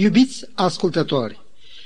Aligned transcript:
Iubiți 0.00 0.44
ascultători, 0.54 1.40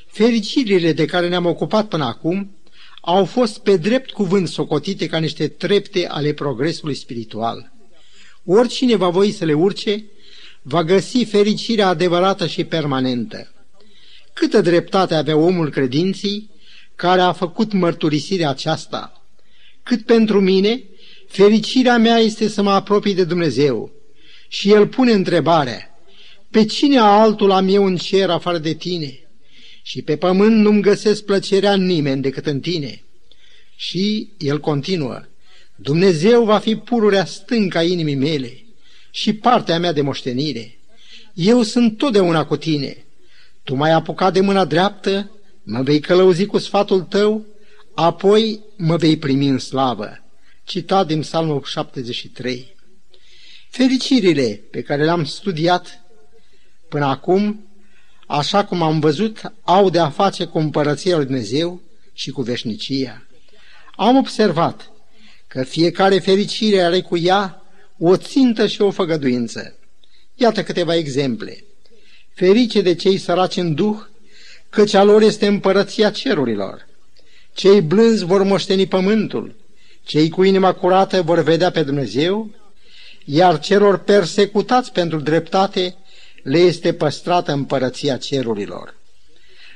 fericirile 0.07 0.93
de 0.93 1.05
care 1.05 1.29
ne-am 1.29 1.47
ocupat 1.47 1.89
până 1.89 2.05
acum 2.05 2.57
au 3.01 3.25
fost 3.25 3.59
pe 3.59 3.77
drept 3.77 4.11
cuvânt 4.11 4.49
socotite 4.49 5.07
ca 5.07 5.19
niște 5.19 5.49
trepte 5.49 6.07
ale 6.09 6.33
progresului 6.33 6.95
spiritual. 6.95 7.73
Oricine 8.45 8.97
va 8.97 9.09
voi 9.09 9.31
să 9.31 9.45
le 9.45 9.53
urce, 9.53 10.05
va 10.63 10.85
găsi 10.85 11.25
fericirea 11.25 11.89
adevărată 11.89 12.47
și 12.47 12.65
permanentă. 12.65 13.53
Câtă 14.33 14.61
dreptate 14.61 15.15
avea 15.15 15.37
omul 15.37 15.71
credinții 15.71 16.51
care 16.95 17.21
a 17.21 17.33
făcut 17.33 17.73
mărturisirea 17.73 18.49
aceasta? 18.49 19.23
Cât 19.83 20.07
pentru 20.07 20.41
mine, 20.41 20.83
fericirea 21.29 21.99
mea 21.99 22.17
este 22.17 22.49
să 22.49 22.63
mă 22.63 22.71
apropii 22.71 23.15
de 23.15 23.25
Dumnezeu. 23.25 23.93
Și 24.49 24.73
el 24.73 24.87
pune 24.87 25.13
întrebarea, 25.13 25.94
pe 26.55 26.65
cine 26.65 26.99
altul 26.99 27.51
am 27.51 27.69
eu 27.69 27.85
în 27.85 27.97
cer 27.97 28.31
afară 28.31 28.59
de 28.59 28.73
tine? 28.75 29.19
Și 29.83 30.03
pe 30.03 30.17
pământ 30.17 30.57
nu-mi 30.57 30.83
găsesc 30.83 31.25
plăcerea 31.25 31.73
în 31.73 31.85
nimeni 31.87 32.23
decât 32.23 32.47
în 32.47 32.61
tine. 32.61 33.05
Și 33.77 34.33
el 34.39 34.61
continuă, 34.61 35.23
Dumnezeu 35.77 36.45
va 36.45 36.59
fi 36.59 36.77
pururea 36.77 37.25
stânca 37.25 37.83
inimii 37.83 38.15
mele 38.15 38.65
și 39.11 39.33
partea 39.33 39.79
mea 39.79 39.93
de 39.93 40.01
moștenire. 40.01 40.79
Eu 41.35 41.63
sunt 41.63 41.99
totdeauna 41.99 42.47
cu 42.47 42.57
tine. 42.57 43.05
Tu 43.63 43.75
m-ai 43.75 43.93
apucat 43.93 44.33
de 44.33 44.41
mâna 44.41 44.65
dreaptă, 44.65 45.31
mă 45.63 45.83
vei 45.83 46.01
călăuzi 46.01 46.47
cu 46.47 46.59
sfatul 46.59 47.01
tău, 47.01 47.47
apoi 47.95 48.61
mă 48.77 48.97
vei 48.97 49.17
primi 49.17 49.49
în 49.49 49.59
slavă. 49.59 50.25
Citat 50.65 51.07
din 51.07 51.21
Psalmul 51.21 51.63
73. 51.65 52.75
Fericirile 53.71 54.61
pe 54.71 54.83
care 54.83 55.05
le-am 55.05 55.25
studiat 55.25 56.04
până 56.95 57.07
acum, 57.07 57.67
așa 58.27 58.65
cum 58.65 58.83
am 58.83 59.01
văzut, 59.01 59.53
au 59.63 59.91
de 59.91 59.99
a 59.99 60.11
face 60.11 60.45
cu 60.45 60.59
împărăția 60.59 61.17
lui 61.17 61.25
Dumnezeu 61.25 61.81
și 62.13 62.31
cu 62.31 62.43
veșnicia. 62.43 63.27
Am 63.97 64.17
observat 64.17 64.91
că 65.47 65.63
fiecare 65.63 66.19
fericire 66.19 66.81
are 66.81 67.01
cu 67.01 67.17
ea 67.17 67.63
o 67.99 68.17
țintă 68.17 68.67
și 68.67 68.83
o 68.83 68.91
făgăduință. 68.91 69.75
Iată 70.35 70.63
câteva 70.63 70.95
exemple. 70.95 71.65
Ferice 72.35 72.81
de 72.81 72.95
cei 72.95 73.19
săraci 73.19 73.57
în 73.57 73.75
duh, 73.75 73.97
căci 74.71 74.95
a 74.95 75.03
lor 75.03 75.23
este 75.23 75.47
împărăția 75.47 76.11
cerurilor. 76.11 76.87
Cei 77.55 77.81
blânzi 77.81 78.25
vor 78.25 78.43
moșteni 78.43 78.87
pământul, 78.87 79.55
cei 80.03 80.29
cu 80.29 80.43
inima 80.43 80.73
curată 80.73 81.23
vor 81.23 81.43
vedea 81.43 81.71
pe 81.71 81.83
Dumnezeu, 81.83 82.51
iar 83.25 83.61
celor 83.61 83.99
persecutați 83.99 84.93
pentru 84.93 85.21
dreptate 85.21 85.97
le 86.45 86.59
este 86.59 86.93
păstrată 86.93 87.53
împărăția 87.53 88.17
cerurilor. 88.17 88.95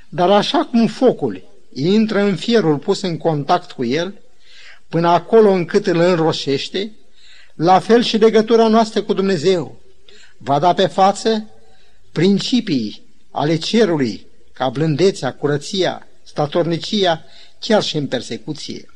Dar 0.08 0.30
așa 0.30 0.64
cum 0.64 0.86
focul 0.86 1.42
intră 1.72 2.20
în 2.20 2.36
fierul 2.36 2.78
pus 2.78 3.02
în 3.02 3.16
contact 3.16 3.72
cu 3.72 3.84
el, 3.84 4.14
până 4.88 5.08
acolo 5.08 5.50
încât 5.50 5.86
îl 5.86 5.98
înroșește, 5.98 6.92
la 7.54 7.78
fel 7.78 8.02
și 8.02 8.16
legătura 8.16 8.68
noastră 8.68 9.02
cu 9.02 9.12
Dumnezeu 9.12 9.80
va 10.36 10.58
da 10.58 10.74
pe 10.74 10.86
față 10.86 11.48
principii 12.12 13.02
ale 13.30 13.56
cerului, 13.56 14.26
ca 14.52 14.68
blândețea, 14.68 15.34
curăția, 15.34 16.06
statornicia, 16.22 17.24
chiar 17.58 17.82
și 17.82 17.96
în 17.96 18.06
persecuție. 18.06 18.86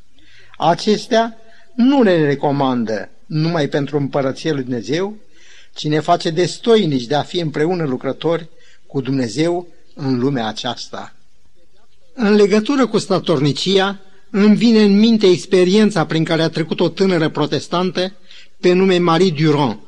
Acestea 0.59 1.37
nu 1.75 2.03
ne 2.03 2.25
recomandă 2.25 3.09
numai 3.27 3.69
pentru 3.69 3.97
împărăția 3.97 4.53
lui 4.53 4.62
Dumnezeu, 4.62 5.17
ci 5.75 5.84
ne 5.84 6.01
face 6.01 6.31
destoinici 6.31 7.05
de 7.05 7.15
a 7.15 7.23
fi 7.23 7.39
împreună 7.39 7.84
lucrători 7.84 8.48
cu 8.87 9.01
Dumnezeu 9.01 9.69
în 9.95 10.19
lumea 10.19 10.47
aceasta. 10.47 11.15
În 12.15 12.34
legătură 12.34 12.87
cu 12.87 12.98
statornicia, 12.98 14.00
îmi 14.31 14.56
vine 14.56 14.83
în 14.83 14.98
minte 14.98 15.27
experiența 15.27 16.06
prin 16.06 16.25
care 16.25 16.43
a 16.43 16.49
trecut 16.49 16.81
o 16.81 16.88
tânără 16.88 17.28
protestantă 17.28 18.12
pe 18.61 18.72
nume 18.72 18.99
Marie 18.99 19.31
Durand. 19.31 19.78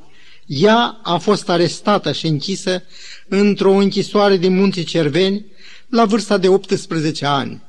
Ea 0.46 1.00
a 1.02 1.16
fost 1.16 1.48
arestată 1.48 2.12
și 2.12 2.26
închisă 2.26 2.82
într-o 3.28 3.72
închisoare 3.72 4.36
din 4.36 4.54
Munții 4.54 4.84
Cerveni 4.84 5.46
la 5.88 6.04
vârsta 6.04 6.38
de 6.38 6.48
18 6.48 7.26
ani 7.26 7.62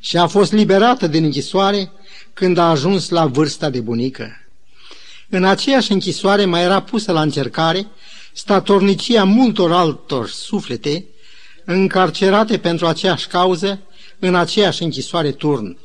și 0.00 0.16
a 0.16 0.26
fost 0.26 0.52
liberată 0.52 1.06
din 1.06 1.24
închisoare 1.24 1.90
când 2.32 2.58
a 2.58 2.70
ajuns 2.70 3.08
la 3.08 3.26
vârsta 3.26 3.70
de 3.70 3.80
bunică. 3.80 4.41
În 5.34 5.44
aceeași 5.44 5.92
închisoare 5.92 6.44
mai 6.44 6.62
era 6.62 6.82
pusă 6.82 7.12
la 7.12 7.22
încercare 7.22 7.86
statornicia 8.32 9.24
multor 9.24 9.72
altor 9.72 10.28
suflete 10.28 11.04
încarcerate 11.64 12.58
pentru 12.58 12.86
aceeași 12.86 13.26
cauză 13.26 13.80
în 14.18 14.34
aceeași 14.34 14.82
închisoare 14.82 15.30
turn. 15.30 15.78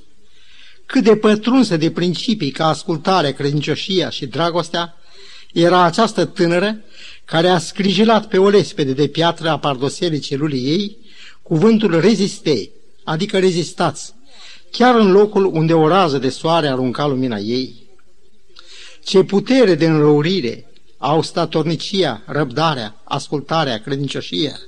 Cât 0.85 1.03
de 1.03 1.15
pătrunsă 1.15 1.77
de 1.77 1.91
principii 1.91 2.51
ca 2.51 2.67
ascultarea, 2.67 3.33
credincioșia 3.33 4.09
și 4.09 4.25
dragostea 4.25 4.95
era 5.53 5.83
această 5.83 6.25
tânără 6.25 6.77
care 7.25 7.47
a 7.47 7.57
scrijilat 7.57 8.27
pe 8.27 8.37
o 8.37 8.49
lespede 8.49 8.93
de 8.93 9.07
piatră 9.07 9.49
a 9.49 9.59
pardoselii 9.59 10.19
celulii 10.19 10.65
ei 10.65 10.97
cuvântul 11.41 11.99
rezistei, 11.99 12.71
adică 13.03 13.39
rezistați, 13.39 14.13
chiar 14.71 14.95
în 14.95 15.11
locul 15.11 15.45
unde 15.45 15.73
o 15.73 15.87
rază 15.87 16.17
de 16.17 16.29
soare 16.29 16.67
arunca 16.67 17.05
lumina 17.05 17.37
ei. 17.37 17.86
Ce 19.07 19.23
putere 19.23 19.75
de 19.75 19.85
înrăurire 19.85 20.65
au 20.97 21.21
statornicia, 21.21 22.23
răbdarea, 22.25 23.01
ascultarea, 23.03 23.81
credincioșia, 23.81 24.59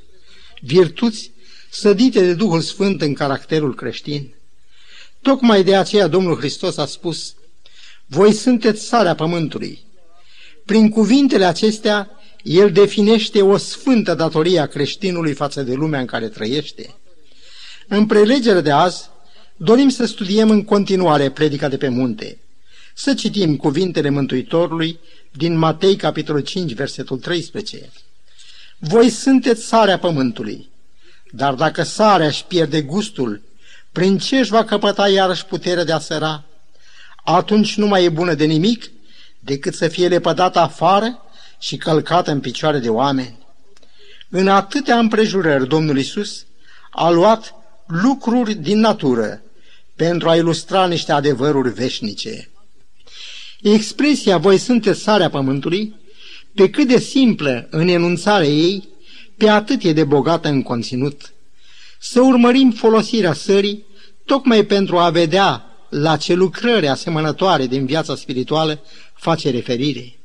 virtuți 0.61 1.31
sădite 1.69 2.19
de 2.19 2.33
Duhul 2.33 2.61
Sfânt 2.61 3.01
în 3.01 3.13
caracterul 3.13 3.75
creștin. 3.75 4.33
Tocmai 5.21 5.63
de 5.63 5.75
aceea 5.75 6.07
Domnul 6.07 6.37
Hristos 6.37 6.77
a 6.77 6.85
spus, 6.85 7.33
voi 8.05 8.33
sunteți 8.33 8.85
sarea 8.85 9.15
pământului. 9.15 9.79
Prin 10.65 10.89
cuvintele 10.89 11.45
acestea, 11.45 12.09
El 12.43 12.71
definește 12.71 13.41
o 13.41 13.57
sfântă 13.57 14.13
datorie 14.13 14.59
a 14.59 14.67
creștinului 14.67 15.33
față 15.33 15.63
de 15.63 15.73
lumea 15.73 15.99
în 15.99 16.05
care 16.05 16.27
trăiește. 16.27 16.95
În 17.87 18.05
prelegere 18.05 18.61
de 18.61 18.71
azi, 18.71 19.09
dorim 19.57 19.89
să 19.89 20.05
studiem 20.05 20.49
în 20.49 20.63
continuare 20.63 21.31
predica 21.31 21.67
de 21.67 21.77
pe 21.77 21.87
munte. 21.87 22.37
Să 23.01 23.13
citim 23.13 23.55
cuvintele 23.55 24.09
Mântuitorului 24.09 24.99
din 25.31 25.57
Matei, 25.57 25.95
capitolul 25.95 26.41
5, 26.41 26.73
versetul 26.73 27.17
13. 27.17 27.91
Voi 28.77 29.09
sunteți 29.09 29.65
sarea 29.65 29.99
pământului, 29.99 30.69
dar 31.31 31.53
dacă 31.53 31.83
sarea 31.83 32.27
își 32.27 32.45
pierde 32.45 32.81
gustul, 32.81 33.41
prin 33.91 34.17
ce 34.17 34.37
își 34.37 34.49
va 34.49 34.63
căpăta 34.63 35.09
iarăși 35.09 35.45
puterea 35.45 35.83
de 35.83 35.91
a 35.91 35.99
săra? 35.99 36.43
Atunci 37.23 37.75
nu 37.75 37.87
mai 37.87 38.03
e 38.03 38.09
bună 38.09 38.33
de 38.33 38.45
nimic 38.45 38.91
decât 39.39 39.73
să 39.73 39.87
fie 39.87 40.07
lepădată 40.07 40.59
afară 40.59 41.21
și 41.59 41.77
călcată 41.77 42.31
în 42.31 42.39
picioare 42.39 42.79
de 42.79 42.89
oameni. 42.89 43.37
În 44.29 44.47
atâtea 44.47 44.97
împrejurări, 44.97 45.67
Domnul 45.67 45.97
Isus 45.97 46.45
a 46.91 47.09
luat 47.09 47.53
lucruri 47.87 48.53
din 48.53 48.79
natură 48.79 49.41
pentru 49.95 50.29
a 50.29 50.35
ilustra 50.35 50.87
niște 50.87 51.11
adevăruri 51.11 51.73
veșnice. 51.73 52.49
Expresia 53.61 54.37
voi 54.37 54.57
sunteți 54.57 55.01
sarea 55.01 55.29
pământului, 55.29 55.95
pe 56.55 56.69
cât 56.69 56.87
de 56.87 56.99
simplă 56.99 57.67
în 57.69 57.87
enunțarea 57.87 58.47
ei, 58.47 58.87
pe 59.37 59.49
atât 59.49 59.83
e 59.83 59.93
de 59.93 60.03
bogată 60.03 60.47
în 60.47 60.61
conținut. 60.61 61.33
Să 61.99 62.21
urmărim 62.21 62.71
folosirea 62.71 63.33
sării 63.33 63.85
tocmai 64.25 64.65
pentru 64.65 64.97
a 64.97 65.09
vedea 65.09 65.65
la 65.89 66.17
ce 66.17 66.33
lucrări 66.33 66.87
asemănătoare 66.87 67.67
din 67.67 67.85
viața 67.85 68.15
spirituală 68.15 68.79
face 69.13 69.49
referire. 69.49 70.19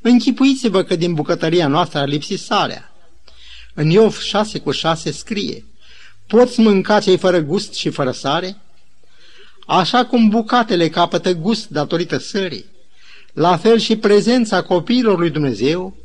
Închipuiți-vă 0.00 0.82
că 0.82 0.96
din 0.96 1.14
bucătăria 1.14 1.68
noastră 1.68 1.98
a 1.98 2.04
lipsit 2.04 2.38
sarea. 2.38 2.92
În 3.74 3.90
Iov 3.90 4.20
6 4.20 4.58
cu 4.58 4.70
6 4.70 5.10
scrie, 5.10 5.64
Poți 6.26 6.60
mânca 6.60 7.00
cei 7.00 7.18
fără 7.18 7.38
gust 7.38 7.74
și 7.74 7.90
fără 7.90 8.10
sare? 8.10 8.56
Așa 9.66 10.04
cum 10.04 10.28
bucatele 10.28 10.88
capătă 10.88 11.32
gust 11.32 11.68
datorită 11.68 12.18
sării, 12.18 12.64
la 13.36 13.56
fel 13.56 13.78
și 13.78 13.96
prezența 13.96 14.62
copiilor 14.62 15.18
lui 15.18 15.30
Dumnezeu 15.30 15.96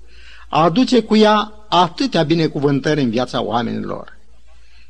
aduce 0.50 1.02
cu 1.02 1.16
ea 1.16 1.54
atâtea 1.70 2.24
binecuvântări 2.24 3.02
în 3.02 3.10
viața 3.10 3.42
oamenilor. 3.42 4.18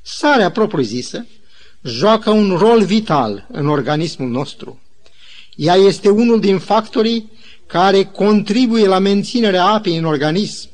Sarea 0.01 0.51
propriu-zisă 0.51 1.25
joacă 1.83 2.29
un 2.29 2.55
rol 2.57 2.83
vital 2.83 3.47
în 3.51 3.67
organismul 3.67 4.29
nostru. 4.29 4.81
Ea 5.55 5.75
este 5.75 6.09
unul 6.09 6.39
din 6.39 6.59
factorii 6.59 7.31
care 7.67 8.03
contribuie 8.03 8.87
la 8.87 8.99
menținerea 8.99 9.65
apei 9.65 9.97
în 9.97 10.05
organism. 10.05 10.69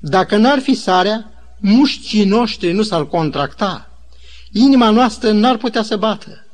Dacă 0.00 0.36
n-ar 0.36 0.58
fi 0.58 0.74
sarea, 0.74 1.32
mușcii 1.60 2.24
noștri 2.24 2.72
nu 2.72 2.82
s-ar 2.82 3.06
contracta. 3.06 3.98
Inima 4.52 4.90
noastră 4.90 5.30
n-ar 5.30 5.56
putea 5.56 5.82
să 5.82 5.96
bată. 5.96 6.46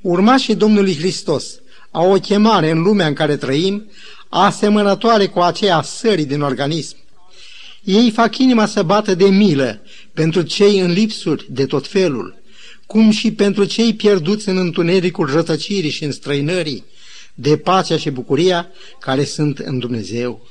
Urmașii 0.00 0.54
Domnului 0.54 0.96
Hristos 0.96 1.58
au 1.94 2.12
o 2.12 2.18
chemare 2.18 2.70
în 2.70 2.82
lumea 2.82 3.06
în 3.06 3.14
care 3.14 3.36
trăim, 3.36 3.90
asemănătoare 4.28 5.26
cu 5.26 5.40
aceea 5.40 5.82
sării 5.82 6.24
din 6.24 6.40
organism. 6.40 6.96
Ei 7.84 8.10
fac 8.10 8.38
inima 8.38 8.66
să 8.66 8.82
bată 8.82 9.14
de 9.14 9.24
milă 9.24 9.80
pentru 10.12 10.42
cei 10.42 10.78
în 10.78 10.92
lipsuri 10.92 11.46
de 11.50 11.66
tot 11.66 11.86
felul, 11.86 12.36
cum 12.86 13.10
și 13.10 13.32
pentru 13.32 13.64
cei 13.64 13.94
pierduți 13.94 14.48
în 14.48 14.56
întunericul 14.56 15.30
rătăcirii 15.30 15.90
și 15.90 16.04
în 16.04 16.12
străinării, 16.12 16.84
de 17.34 17.56
pacea 17.56 17.96
și 17.96 18.10
bucuria 18.10 18.68
care 19.00 19.24
sunt 19.24 19.58
în 19.58 19.78
Dumnezeu. 19.78 20.46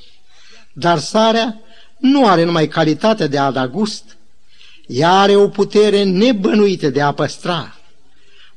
Dar 0.73 0.99
sarea 0.99 1.59
nu 1.97 2.27
are 2.27 2.43
numai 2.43 2.67
calitatea 2.67 3.27
de 3.27 3.37
a 3.37 3.51
da 3.51 3.67
gust, 3.67 4.17
ea 4.87 5.11
are 5.11 5.35
o 5.35 5.47
putere 5.47 6.03
nebănuită 6.03 6.89
de 6.89 7.01
a 7.01 7.11
păstra. 7.11 7.77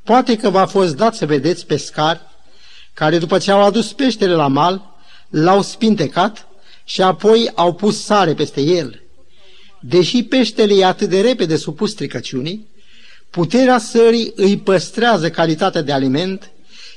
Poate 0.02 0.36
că 0.36 0.50
v-a 0.50 0.66
fost 0.66 0.96
dat 0.96 1.14
să 1.14 1.26
vedeți 1.26 1.66
pescari 1.66 2.20
care 2.96 3.18
după 3.18 3.38
ce 3.38 3.50
au 3.50 3.62
adus 3.62 3.92
peștele 3.92 4.32
la 4.32 4.46
mal, 4.46 4.94
l-au 5.28 5.62
spintecat 5.62 6.48
și 6.84 7.02
apoi 7.02 7.50
au 7.54 7.74
pus 7.74 8.04
sare 8.04 8.34
peste 8.34 8.60
el. 8.60 9.02
Deși 9.80 10.22
peștele 10.22 10.74
e 10.74 10.84
atât 10.84 11.08
de 11.08 11.20
repede 11.20 11.56
supus 11.56 11.90
stricăciunii, 11.90 12.66
puterea 13.30 13.78
sării 13.78 14.32
îi 14.36 14.56
păstrează 14.56 15.30
calitatea 15.30 15.82
de 15.82 15.92
aliment 15.92 16.50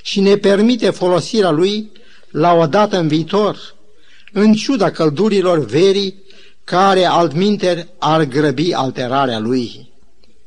și 0.04 0.20
ne 0.20 0.36
permite 0.36 0.90
folosirea 0.90 1.50
lui 1.52 1.92
la 2.32 2.54
o 2.54 2.66
dată 2.66 2.98
în 2.98 3.08
viitor, 3.08 3.76
în 4.32 4.54
ciuda 4.54 4.92
căldurilor 4.92 5.66
verii 5.66 6.16
care 6.64 7.06
altminteri 7.06 7.88
ar 7.98 8.24
grăbi 8.24 8.74
alterarea 8.74 9.40
lui. 9.40 9.90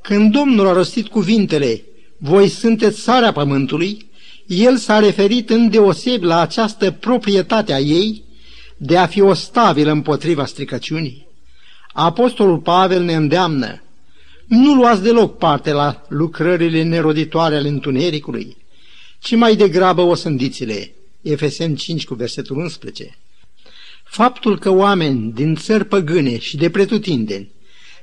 Când 0.03 0.33
Domnul 0.33 0.67
a 0.67 0.73
rostit 0.73 1.09
cuvintele, 1.09 1.83
voi 2.17 2.49
sunteți 2.49 3.01
sarea 3.01 3.33
pământului, 3.33 4.11
el 4.47 4.77
s-a 4.77 4.99
referit 4.99 5.51
îndeosebi 5.51 6.25
la 6.25 6.41
această 6.41 6.91
proprietate 6.91 7.73
a 7.73 7.79
ei 7.79 8.25
de 8.77 8.97
a 8.97 9.07
fi 9.07 9.21
o 9.21 9.35
stabilă 9.35 9.91
împotriva 9.91 10.45
stricăciunii. 10.45 11.27
Apostolul 11.93 12.59
Pavel 12.59 13.03
ne 13.03 13.15
îndeamnă, 13.15 13.83
nu 14.47 14.75
luați 14.75 15.03
deloc 15.03 15.39
parte 15.39 15.73
la 15.73 16.07
lucrările 16.09 16.83
neroditoare 16.83 17.57
ale 17.57 17.69
întunericului, 17.69 18.57
ci 19.21 19.35
mai 19.35 19.57
degrabă 19.57 20.01
o 20.01 20.15
sândițile. 20.15 20.93
Efeseni 21.23 21.77
5 21.77 22.05
cu 22.05 22.15
versetul 22.15 22.57
11. 22.57 23.19
Faptul 24.05 24.59
că 24.59 24.71
oameni 24.71 25.33
din 25.33 25.55
țări 25.55 25.85
păgâne 25.85 26.39
și 26.39 26.57
de 26.57 26.71
pretutindeni 26.71 27.51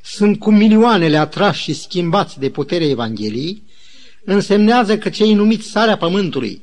sunt 0.04 0.40
cu 0.40 0.52
milioanele 0.52 1.18
atrași 1.18 1.64
și 1.64 1.74
schimbați 1.74 2.40
de 2.40 2.50
puterea 2.50 2.88
Evangheliei, 2.88 3.64
însemnează 4.26 4.98
că 4.98 5.10
cei 5.10 5.34
numiți 5.34 5.68
sarea 5.68 5.98
pământului 5.98 6.62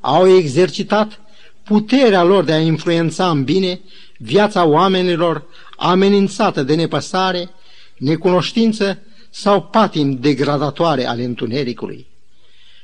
au 0.00 0.28
exercitat 0.36 1.20
puterea 1.64 2.22
lor 2.22 2.44
de 2.44 2.52
a 2.52 2.60
influența 2.60 3.30
în 3.30 3.44
bine 3.44 3.80
viața 4.18 4.64
oamenilor 4.64 5.44
amenințată 5.76 6.62
de 6.62 6.74
nepăsare, 6.74 7.50
necunoștință 7.96 8.98
sau 9.30 9.62
patim 9.62 10.18
degradatoare 10.20 11.06
ale 11.06 11.24
întunericului. 11.24 12.06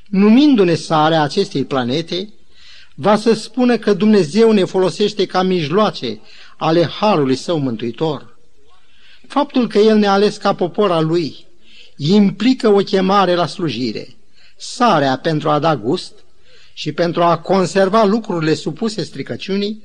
Numindu-ne 0.05 0.75
sarea 0.75 1.21
acestei 1.21 1.65
planete, 1.65 2.33
va 2.95 3.15
să 3.15 3.33
spună 3.33 3.77
că 3.77 3.93
Dumnezeu 3.93 4.51
ne 4.51 4.63
folosește 4.63 5.25
ca 5.25 5.41
mijloace 5.41 6.19
ale 6.57 6.85
Harului 6.85 7.35
Său 7.35 7.59
Mântuitor. 7.59 8.37
Faptul 9.27 9.67
că 9.67 9.77
El 9.77 9.97
ne-a 9.97 10.11
ales 10.11 10.37
ca 10.37 10.55
popor 10.55 10.91
al 10.91 11.05
Lui 11.05 11.44
implică 11.97 12.67
o 12.67 12.77
chemare 12.77 13.35
la 13.35 13.47
slujire, 13.47 14.15
sarea 14.57 15.17
pentru 15.17 15.49
a 15.49 15.59
da 15.59 15.75
gust 15.75 16.13
și 16.73 16.91
pentru 16.91 17.23
a 17.23 17.37
conserva 17.37 18.03
lucrurile 18.03 18.53
supuse 18.53 19.03
stricăciunii, 19.03 19.83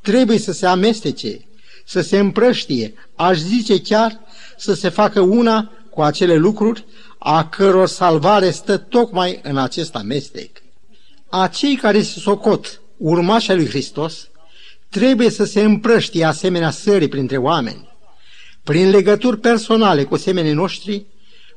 trebuie 0.00 0.38
să 0.38 0.52
se 0.52 0.66
amestece, 0.66 1.40
să 1.84 2.00
se 2.00 2.18
împrăștie, 2.18 2.94
aș 3.14 3.38
zice 3.38 3.80
chiar 3.80 4.20
să 4.56 4.74
se 4.74 4.88
facă 4.88 5.20
una 5.20 5.72
cu 5.90 6.02
acele 6.02 6.34
lucruri 6.34 6.84
a 7.18 7.48
căror 7.48 7.88
salvare 7.88 8.50
stă 8.50 8.76
tocmai 8.76 9.40
în 9.42 9.56
acest 9.56 9.94
amestec. 9.94 10.50
Acei 11.28 11.76
care 11.76 12.02
se 12.02 12.18
socot 12.18 12.80
urmașa 12.96 13.54
lui 13.54 13.68
Hristos 13.68 14.28
trebuie 14.88 15.30
să 15.30 15.44
se 15.44 15.60
împrăștie 15.62 16.24
asemenea 16.24 16.70
sării 16.70 17.08
printre 17.08 17.36
oameni. 17.36 17.88
Prin 18.64 18.90
legături 18.90 19.38
personale 19.38 20.04
cu 20.04 20.16
semenii 20.16 20.52
noștri, 20.52 21.06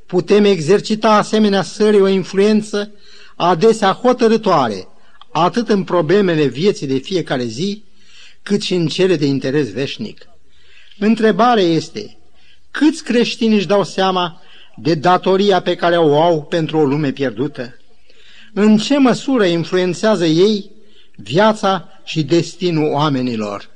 putem 0.09 0.43
exercita 0.43 1.13
asemenea 1.13 1.61
sării 1.61 2.01
o 2.01 2.07
influență 2.07 2.91
adesea 3.35 3.91
hotărătoare, 3.91 4.87
atât 5.31 5.69
în 5.69 5.83
problemele 5.83 6.45
vieții 6.45 6.87
de 6.87 6.97
fiecare 6.97 7.43
zi, 7.43 7.83
cât 8.43 8.61
și 8.61 8.73
în 8.73 8.87
cele 8.87 9.15
de 9.15 9.25
interes 9.25 9.71
veșnic. 9.71 10.29
Întrebarea 10.99 11.63
este, 11.63 12.17
câți 12.71 13.03
creștini 13.03 13.55
își 13.55 13.67
dau 13.67 13.83
seama 13.83 14.41
de 14.75 14.93
datoria 14.93 15.61
pe 15.61 15.75
care 15.75 15.97
o 15.97 16.21
au 16.21 16.43
pentru 16.43 16.77
o 16.77 16.85
lume 16.85 17.11
pierdută? 17.11 17.77
În 18.53 18.77
ce 18.77 18.97
măsură 18.97 19.45
influențează 19.45 20.25
ei 20.25 20.71
viața 21.15 21.89
și 22.03 22.23
destinul 22.23 22.91
oamenilor? 22.91 23.69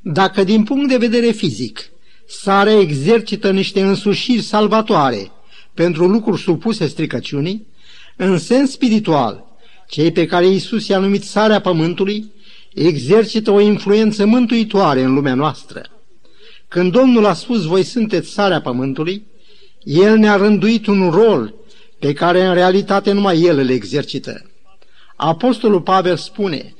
Dacă 0.00 0.44
din 0.44 0.64
punct 0.64 0.88
de 0.88 0.96
vedere 0.96 1.30
fizic 1.30 1.90
sarea 2.30 2.78
exercită 2.78 3.50
niște 3.50 3.82
însușiri 3.82 4.42
salvatoare 4.42 5.30
pentru 5.74 6.06
lucruri 6.06 6.40
supuse 6.40 6.86
stricăciunii, 6.86 7.66
în 8.16 8.38
sens 8.38 8.70
spiritual, 8.70 9.44
cei 9.88 10.12
pe 10.12 10.26
care 10.26 10.46
Iisus 10.46 10.88
i-a 10.88 10.98
numit 10.98 11.22
sarea 11.22 11.60
pământului 11.60 12.32
exercită 12.74 13.50
o 13.50 13.60
influență 13.60 14.26
mântuitoare 14.26 15.02
în 15.02 15.14
lumea 15.14 15.34
noastră. 15.34 15.82
Când 16.68 16.92
Domnul 16.92 17.26
a 17.26 17.32
spus, 17.32 17.64
voi 17.64 17.82
sunteți 17.82 18.30
sarea 18.30 18.60
pământului, 18.60 19.26
El 19.82 20.18
ne-a 20.18 20.36
rânduit 20.36 20.86
un 20.86 21.10
rol 21.10 21.54
pe 21.98 22.12
care 22.12 22.44
în 22.44 22.54
realitate 22.54 23.12
numai 23.12 23.40
El 23.40 23.58
îl 23.58 23.68
exercită. 23.68 24.50
Apostolul 25.16 25.80
Pavel 25.80 26.16
spune, 26.16 26.74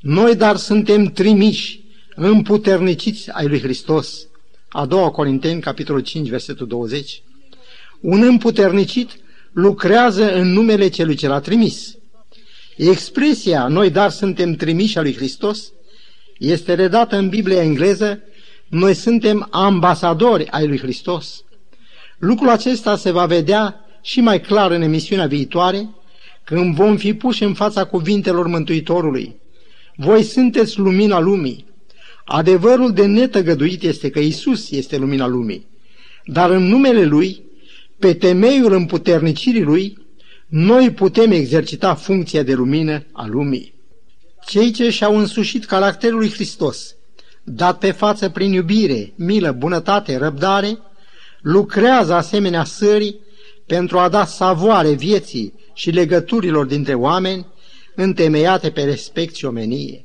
noi 0.00 0.34
dar 0.34 0.56
suntem 0.56 1.04
trimiși, 1.04 1.80
împuterniciți 2.14 3.30
ai 3.30 3.46
lui 3.46 3.60
Hristos, 3.60 4.29
a 4.72 4.86
doua 4.86 5.10
Corinteni, 5.10 5.60
capitolul 5.60 6.00
5, 6.00 6.28
versetul 6.28 6.66
20. 6.66 7.22
Un 8.00 8.22
împuternicit 8.22 9.10
lucrează 9.52 10.34
în 10.34 10.52
numele 10.52 10.88
celui 10.88 11.14
ce 11.14 11.28
l-a 11.28 11.40
trimis. 11.40 11.94
Expresia 12.76 13.68
noi 13.68 13.90
dar 13.90 14.10
suntem 14.10 14.54
trimiși 14.54 14.98
a 14.98 15.00
lui 15.00 15.14
Hristos 15.14 15.72
este 16.38 16.74
redată 16.74 17.16
în 17.16 17.28
Biblia 17.28 17.62
engleză 17.62 18.20
noi 18.68 18.94
suntem 18.94 19.48
ambasadori 19.50 20.48
ai 20.48 20.66
lui 20.66 20.78
Hristos. 20.78 21.44
Lucrul 22.18 22.48
acesta 22.48 22.96
se 22.96 23.10
va 23.10 23.26
vedea 23.26 23.84
și 24.02 24.20
mai 24.20 24.40
clar 24.40 24.70
în 24.70 24.82
emisiunea 24.82 25.26
viitoare, 25.26 25.88
când 26.44 26.74
vom 26.74 26.96
fi 26.96 27.14
puși 27.14 27.42
în 27.42 27.54
fața 27.54 27.84
cuvintelor 27.84 28.46
Mântuitorului. 28.46 29.36
Voi 29.96 30.22
sunteți 30.22 30.78
lumina 30.78 31.18
lumii. 31.18 31.69
Adevărul 32.32 32.92
de 32.92 33.06
netăgăduit 33.06 33.82
este 33.82 34.10
că 34.10 34.18
Isus 34.18 34.70
este 34.70 34.96
lumina 34.96 35.26
lumii, 35.26 35.66
dar 36.24 36.50
în 36.50 36.62
numele 36.62 37.04
Lui, 37.04 37.42
pe 37.98 38.14
temeiul 38.14 38.72
împuternicirii 38.72 39.62
Lui, 39.62 39.98
noi 40.48 40.90
putem 40.90 41.30
exercita 41.30 41.94
funcția 41.94 42.42
de 42.42 42.54
lumină 42.54 43.04
a 43.12 43.26
lumii. 43.26 43.74
Cei 44.46 44.70
ce 44.70 44.90
și-au 44.90 45.18
însușit 45.18 45.64
caracterul 45.64 46.18
lui 46.18 46.30
Hristos, 46.30 46.94
dat 47.44 47.78
pe 47.78 47.90
față 47.90 48.28
prin 48.28 48.52
iubire, 48.52 49.12
milă, 49.16 49.52
bunătate, 49.52 50.16
răbdare, 50.16 50.78
lucrează 51.40 52.14
asemenea 52.14 52.64
sării 52.64 53.20
pentru 53.66 53.98
a 53.98 54.08
da 54.08 54.24
savoare 54.24 54.92
vieții 54.92 55.54
și 55.74 55.90
legăturilor 55.90 56.66
dintre 56.66 56.94
oameni 56.94 57.46
întemeiate 57.94 58.70
pe 58.70 58.82
respect 58.82 59.34
și 59.34 59.44
omenie. 59.44 60.04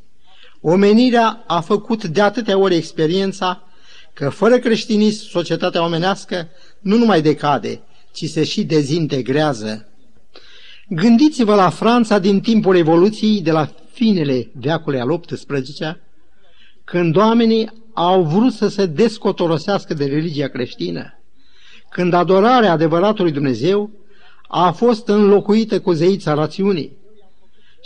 Omenirea 0.67 1.43
a 1.47 1.59
făcut 1.59 2.03
de 2.05 2.21
atâtea 2.21 2.57
ori 2.57 2.75
experiența 2.75 3.63
că 4.13 4.29
fără 4.29 4.57
creștinism 4.57 5.29
societatea 5.29 5.83
omenească 5.83 6.47
nu 6.79 6.97
numai 6.97 7.21
decade, 7.21 7.81
ci 8.13 8.25
se 8.25 8.43
și 8.43 8.63
dezintegrează. 8.63 9.87
Gândiți-vă 10.87 11.55
la 11.55 11.69
Franța 11.69 12.19
din 12.19 12.39
timpul 12.39 12.73
Revoluției 12.73 13.41
de 13.41 13.51
la 13.51 13.69
finele 13.91 14.51
veacului 14.53 14.99
al 14.99 15.19
XVIII-lea, 15.19 15.99
când 16.83 17.15
oamenii 17.15 17.71
au 17.93 18.23
vrut 18.23 18.53
să 18.53 18.67
se 18.67 18.85
descotorosească 18.85 19.93
de 19.93 20.05
religia 20.05 20.47
creștină, 20.47 21.19
când 21.89 22.13
adorarea 22.13 22.71
adevăratului 22.71 23.31
Dumnezeu 23.31 23.89
a 24.47 24.71
fost 24.71 25.07
înlocuită 25.07 25.79
cu 25.79 25.91
zeița 25.91 26.33
rațiunii, 26.33 26.97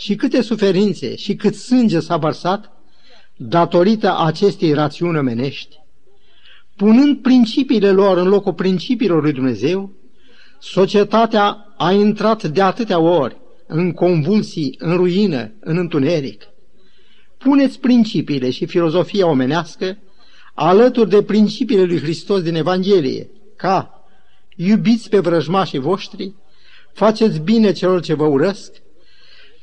și 0.00 0.14
câte 0.14 0.42
suferințe 0.42 1.16
și 1.16 1.34
cât 1.34 1.54
sânge 1.54 2.00
s-a 2.00 2.16
vărsat 2.16 2.72
datorită 3.36 4.18
acestei 4.18 4.72
rațiuni 4.72 5.18
omenești. 5.18 5.76
Punând 6.76 7.18
principiile 7.18 7.90
lor 7.90 8.16
în 8.16 8.28
locul 8.28 8.52
principiilor 8.54 9.22
lui 9.22 9.32
Dumnezeu, 9.32 9.92
societatea 10.60 11.74
a 11.76 11.92
intrat 11.92 12.44
de 12.44 12.62
atâtea 12.62 12.98
ori 12.98 13.36
în 13.66 13.92
convulsii, 13.92 14.74
în 14.78 14.96
ruină, 14.96 15.52
în 15.60 15.76
întuneric. 15.76 16.42
Puneți 17.38 17.80
principiile 17.80 18.50
și 18.50 18.66
filozofia 18.66 19.26
omenească 19.26 19.98
alături 20.54 21.10
de 21.10 21.22
principiile 21.22 21.84
lui 21.84 22.00
Hristos 22.00 22.42
din 22.42 22.54
Evanghelie 22.54 23.30
ca 23.56 24.04
iubiți 24.56 25.08
pe 25.08 25.18
vrăjmașii 25.18 25.78
voștri, 25.78 26.34
faceți 26.92 27.40
bine 27.40 27.72
celor 27.72 28.00
ce 28.00 28.14
vă 28.14 28.24
urăsc, 28.24 28.72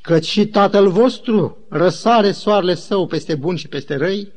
căci 0.08 0.26
și 0.26 0.46
Tatăl 0.46 0.90
vostru 0.90 1.58
răsare 1.70 2.32
soarele 2.32 2.76
său 2.76 3.08
peste 3.08 3.36
bun 3.36 3.56
și 3.56 3.68
peste 3.68 3.96
răi 3.96 4.32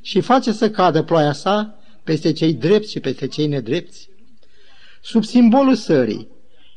și 0.00 0.20
face 0.20 0.52
să 0.52 0.70
cadă 0.70 1.02
ploaia 1.02 1.32
sa 1.32 1.78
peste 2.04 2.32
cei 2.32 2.52
drepți 2.52 2.90
și 2.90 3.00
peste 3.00 3.26
cei 3.26 3.46
nedrepți. 3.46 4.08
Sub 5.02 5.24
simbolul 5.24 5.74
sării, 5.74 6.28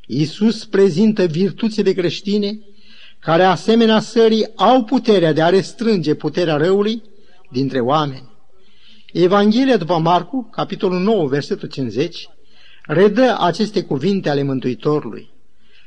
Iisus 0.08 0.65
prezintă 0.65 1.25
virtuțile 1.25 1.91
creștine 1.91 2.60
care, 3.19 3.43
asemenea 3.43 4.00
sării, 4.00 4.48
au 4.55 4.84
puterea 4.84 5.34
de 5.34 5.41
a 5.41 5.50
restrânge 5.50 6.13
puterea 6.13 6.55
răului 6.55 7.03
dintre 7.51 7.79
oameni. 7.79 8.29
Evanghelia 9.13 9.77
după 9.77 9.98
Marcu, 9.98 10.50
capitolul 10.51 11.00
9, 11.00 11.27
versetul 11.27 11.67
50, 11.67 12.29
redă 12.86 13.38
aceste 13.39 13.84
cuvinte 13.84 14.29
ale 14.29 14.43
Mântuitorului. 14.43 15.29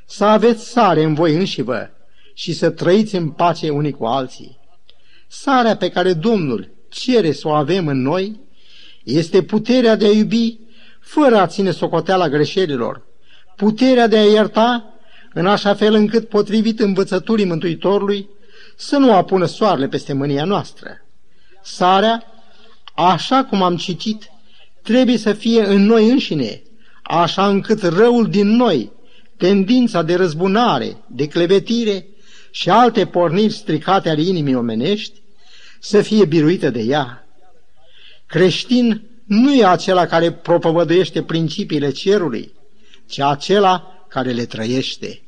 Să 0.06 0.24
aveți 0.24 0.70
sare 0.70 1.02
în 1.02 1.14
voi 1.14 1.34
înșivă 1.34 1.90
și 2.42 2.52
să 2.52 2.70
trăiți 2.70 3.14
în 3.14 3.30
pace 3.30 3.70
unii 3.70 3.92
cu 3.92 4.04
alții. 4.04 4.58
Sarea 5.28 5.76
pe 5.76 5.88
care 5.88 6.12
Domnul 6.12 6.70
cere 6.88 7.32
să 7.32 7.48
o 7.48 7.50
avem 7.50 7.86
în 7.86 8.02
noi 8.02 8.40
este 9.04 9.42
puterea 9.42 9.96
de 9.96 10.06
a 10.06 10.10
iubi 10.10 10.58
fără 11.00 11.36
a 11.36 11.46
ține 11.46 11.70
socoteala 11.70 12.28
greșelilor, 12.28 13.06
puterea 13.56 14.06
de 14.06 14.16
a 14.16 14.24
ierta 14.24 14.94
în 15.32 15.46
așa 15.46 15.74
fel 15.74 15.94
încât, 15.94 16.28
potrivit 16.28 16.80
învățăturii 16.80 17.44
Mântuitorului, 17.44 18.28
să 18.76 18.96
nu 18.96 19.14
apună 19.14 19.44
soarele 19.44 19.88
peste 19.88 20.12
mânia 20.12 20.44
noastră. 20.44 20.90
Sarea, 21.62 22.24
așa 22.94 23.44
cum 23.44 23.62
am 23.62 23.76
citit, 23.76 24.30
trebuie 24.82 25.16
să 25.16 25.32
fie 25.32 25.64
în 25.64 25.82
noi 25.82 26.10
înșine, 26.10 26.62
așa 27.02 27.48
încât 27.48 27.82
răul 27.82 28.28
din 28.28 28.48
noi, 28.48 28.92
tendința 29.36 30.02
de 30.02 30.14
răzbunare, 30.14 30.96
de 31.06 31.28
clevetire 31.28 32.06
și 32.54 32.70
alte 32.70 33.06
porniri 33.06 33.52
stricate 33.52 34.08
ale 34.08 34.22
inimii 34.22 34.54
omenești, 34.54 35.20
să 35.80 36.02
fie 36.02 36.24
biruită 36.24 36.70
de 36.70 36.80
ea. 36.80 37.26
Creștin 38.26 39.02
nu 39.24 39.54
e 39.54 39.64
acela 39.64 40.06
care 40.06 40.32
propovăduiește 40.32 41.22
principiile 41.22 41.90
cerului, 41.90 42.52
ci 43.06 43.20
acela 43.20 44.04
care 44.08 44.30
le 44.30 44.44
trăiește. 44.44 45.22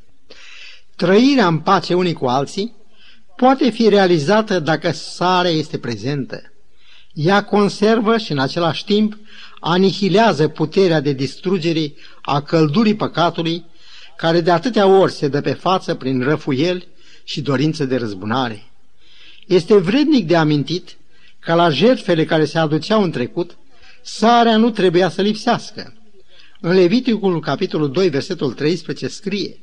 Trăirea 0.96 1.46
în 1.46 1.58
pace 1.58 1.94
unii 1.94 2.12
cu 2.12 2.26
alții 2.26 2.76
poate 3.36 3.70
fi 3.70 3.88
realizată 3.88 4.58
dacă 4.58 4.90
sarea 4.92 5.50
este 5.50 5.78
prezentă. 5.78 6.42
Ea 7.12 7.44
conservă 7.44 8.18
și 8.18 8.32
în 8.32 8.38
același 8.38 8.84
timp 8.84 9.16
anihilează 9.60 10.48
puterea 10.48 11.00
de 11.00 11.12
distrugere 11.12 11.94
a 12.22 12.42
căldurii 12.42 12.96
păcatului 12.96 13.64
care 14.16 14.40
de 14.40 14.50
atâtea 14.50 14.86
ori 14.86 15.12
se 15.12 15.28
dă 15.28 15.40
pe 15.40 15.52
față 15.52 15.94
prin 15.94 16.22
răfuieli 16.22 16.88
și 17.24 17.40
dorință 17.40 17.84
de 17.84 17.96
răzbunare. 17.96 18.70
Este 19.46 19.76
vrednic 19.76 20.26
de 20.26 20.36
amintit 20.36 20.96
că 21.38 21.54
la 21.54 21.70
jertfele 21.70 22.24
care 22.24 22.44
se 22.44 22.58
aduceau 22.58 23.02
în 23.02 23.10
trecut, 23.10 23.56
sarea 24.02 24.56
nu 24.56 24.70
trebuia 24.70 25.08
să 25.08 25.22
lipsească. 25.22 25.94
În 26.60 26.72
Leviticul, 26.72 27.40
capitolul 27.40 27.90
2, 27.90 28.08
versetul 28.08 28.52
13, 28.52 29.08
scrie 29.08 29.58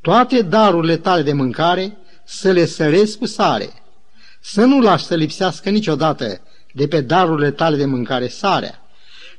Toate 0.00 0.42
darurile 0.42 0.96
tale 0.96 1.22
de 1.22 1.32
mâncare 1.32 1.96
să 2.24 2.50
le 2.50 2.64
sărezi 2.64 3.18
cu 3.18 3.26
sare. 3.26 3.72
Să 4.40 4.64
nu 4.64 4.80
lași 4.80 5.04
să 5.04 5.14
lipsească 5.14 5.70
niciodată 5.70 6.40
de 6.72 6.86
pe 6.88 7.00
darurile 7.00 7.50
tale 7.50 7.76
de 7.76 7.84
mâncare 7.84 8.28
sarea, 8.28 8.80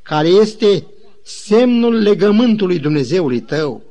care 0.02 0.28
este 0.28 0.86
semnul 1.24 2.02
legământului 2.02 2.80
Dumnezeului 2.80 3.40
tău. 3.40 3.84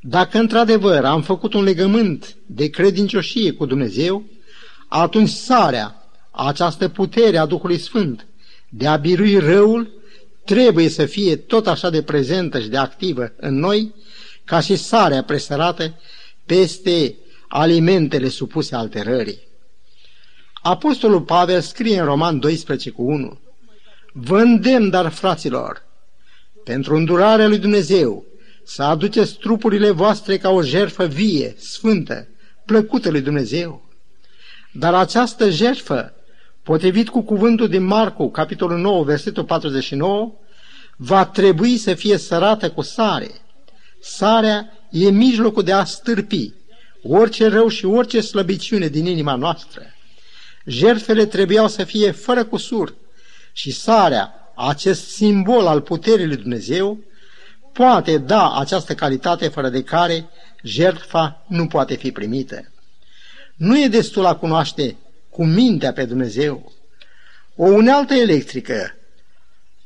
Dacă 0.00 0.38
într-adevăr 0.38 1.04
am 1.04 1.22
făcut 1.22 1.54
un 1.54 1.62
legământ 1.62 2.36
de 2.46 2.70
credincioșie 2.70 3.52
cu 3.52 3.66
Dumnezeu, 3.66 4.24
atunci 4.88 5.28
sarea, 5.28 6.08
această 6.30 6.88
putere 6.88 7.38
a 7.38 7.46
Duhului 7.46 7.78
Sfânt 7.78 8.26
de 8.68 8.86
a 8.86 8.96
birui 8.96 9.38
răul, 9.38 9.92
trebuie 10.44 10.88
să 10.88 11.06
fie 11.06 11.36
tot 11.36 11.66
așa 11.66 11.90
de 11.90 12.02
prezentă 12.02 12.60
și 12.60 12.68
de 12.68 12.76
activă 12.76 13.32
în 13.36 13.58
noi, 13.58 13.94
ca 14.44 14.60
și 14.60 14.76
sarea 14.76 15.22
presărată 15.22 15.94
peste 16.46 17.14
alimentele 17.48 18.28
supuse 18.28 18.74
alterării. 18.74 19.46
Apostolul 20.62 21.20
Pavel 21.20 21.60
scrie 21.60 21.98
în 21.98 22.04
Roman 22.04 22.38
12 22.38 22.90
cu 22.90 23.02
1, 23.02 23.38
Vă 24.12 24.38
îndemn, 24.38 24.90
dar, 24.90 25.08
fraților, 25.08 25.82
pentru 26.64 26.96
îndurarea 26.96 27.48
lui 27.48 27.58
Dumnezeu, 27.58 28.24
să 28.68 28.82
aduceți 28.82 29.34
trupurile 29.34 29.90
voastre 29.90 30.36
ca 30.36 30.50
o 30.50 30.62
jertfă 30.62 31.06
vie, 31.06 31.54
sfântă, 31.58 32.28
plăcută 32.64 33.10
lui 33.10 33.20
Dumnezeu. 33.20 33.88
Dar 34.72 34.94
această 34.94 35.50
jertfă, 35.50 36.12
potrivit 36.62 37.08
cu 37.08 37.22
cuvântul 37.22 37.68
din 37.68 37.84
Marcu, 37.84 38.30
capitolul 38.30 38.78
9, 38.78 39.04
versetul 39.04 39.44
49, 39.44 40.32
va 40.96 41.26
trebui 41.26 41.76
să 41.76 41.94
fie 41.94 42.16
sărată 42.16 42.70
cu 42.70 42.82
sare. 42.82 43.30
Sarea 44.00 44.72
e 44.90 45.10
mijlocul 45.10 45.62
de 45.62 45.72
a 45.72 45.84
stârpi 45.84 46.52
orice 47.02 47.46
rău 47.46 47.68
și 47.68 47.84
orice 47.84 48.20
slăbiciune 48.20 48.88
din 48.88 49.06
inima 49.06 49.34
noastră. 49.34 49.82
Jertfele 50.64 51.26
trebuiau 51.26 51.68
să 51.68 51.84
fie 51.84 52.10
fără 52.10 52.44
cusur 52.44 52.94
și 53.52 53.70
sarea, 53.70 54.52
acest 54.56 55.08
simbol 55.08 55.66
al 55.66 55.80
puterii 55.80 56.26
lui 56.26 56.36
Dumnezeu, 56.36 56.98
poate 57.78 58.18
da 58.18 58.58
această 58.58 58.94
calitate 58.94 59.48
fără 59.48 59.68
de 59.68 59.82
care 59.82 60.28
jertfa 60.62 61.44
nu 61.48 61.66
poate 61.66 61.94
fi 61.94 62.10
primită. 62.10 62.72
Nu 63.56 63.80
e 63.80 63.88
destul 63.88 64.26
a 64.26 64.36
cunoaște 64.36 64.96
cu 65.30 65.44
mintea 65.44 65.92
pe 65.92 66.04
Dumnezeu. 66.04 66.72
O 67.56 67.64
unealtă 67.66 68.14
electrică, 68.14 68.96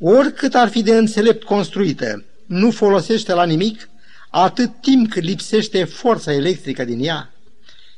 oricât 0.00 0.54
ar 0.54 0.68
fi 0.68 0.82
de 0.82 0.96
înțelept 0.96 1.42
construită, 1.42 2.24
nu 2.46 2.70
folosește 2.70 3.34
la 3.34 3.44
nimic 3.44 3.88
atât 4.30 4.70
timp 4.80 5.10
cât 5.10 5.22
lipsește 5.22 5.84
forța 5.84 6.32
electrică 6.32 6.84
din 6.84 7.04
ea. 7.04 7.32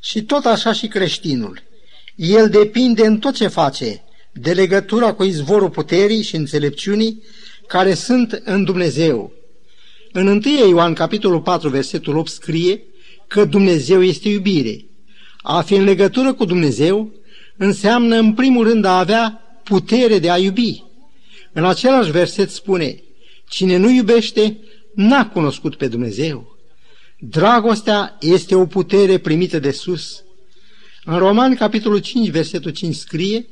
Și 0.00 0.22
tot 0.22 0.44
așa 0.44 0.72
și 0.72 0.88
creștinul. 0.88 1.62
El 2.14 2.48
depinde 2.48 3.06
în 3.06 3.18
tot 3.18 3.34
ce 3.34 3.48
face 3.48 4.02
de 4.32 4.52
legătura 4.52 5.12
cu 5.12 5.24
izvorul 5.24 5.70
puterii 5.70 6.22
și 6.22 6.36
înțelepciunii 6.36 7.22
care 7.66 7.94
sunt 7.94 8.32
în 8.44 8.64
Dumnezeu. 8.64 9.42
În 10.16 10.26
1 10.26 10.40
Ioan, 10.68 10.94
capitolul 10.94 11.40
4, 11.40 11.68
versetul 11.68 12.16
8, 12.16 12.30
scrie 12.30 12.83
că 13.26 13.44
Dumnezeu 13.44 14.02
este 14.02 14.28
iubire. 14.28 14.85
A 15.42 15.61
fi 15.61 15.75
în 15.75 15.85
legătură 15.85 16.33
cu 16.33 16.44
Dumnezeu 16.44 17.12
înseamnă 17.56 18.16
în 18.16 18.35
primul 18.35 18.68
rând 18.68 18.85
a 18.85 18.99
avea 18.99 19.40
putere 19.64 20.18
de 20.18 20.30
a 20.30 20.38
iubi. 20.38 20.83
În 21.52 21.64
același 21.64 22.11
verset 22.11 22.50
spune, 22.50 23.02
cine 23.49 23.76
nu 23.76 23.90
iubește, 23.90 24.59
n-a 24.94 25.28
cunoscut 25.28 25.75
pe 25.75 25.88
Dumnezeu. 25.88 26.56
Dragostea 27.18 28.16
este 28.21 28.54
o 28.54 28.66
putere 28.66 29.18
primită 29.18 29.59
de 29.59 29.71
sus. 29.71 30.23
În 31.04 31.18
Roman, 31.18 31.54
capitolul 31.54 31.99
5, 31.99 32.28
versetul 32.28 32.71
5 32.71 32.94
scrie 32.94 33.47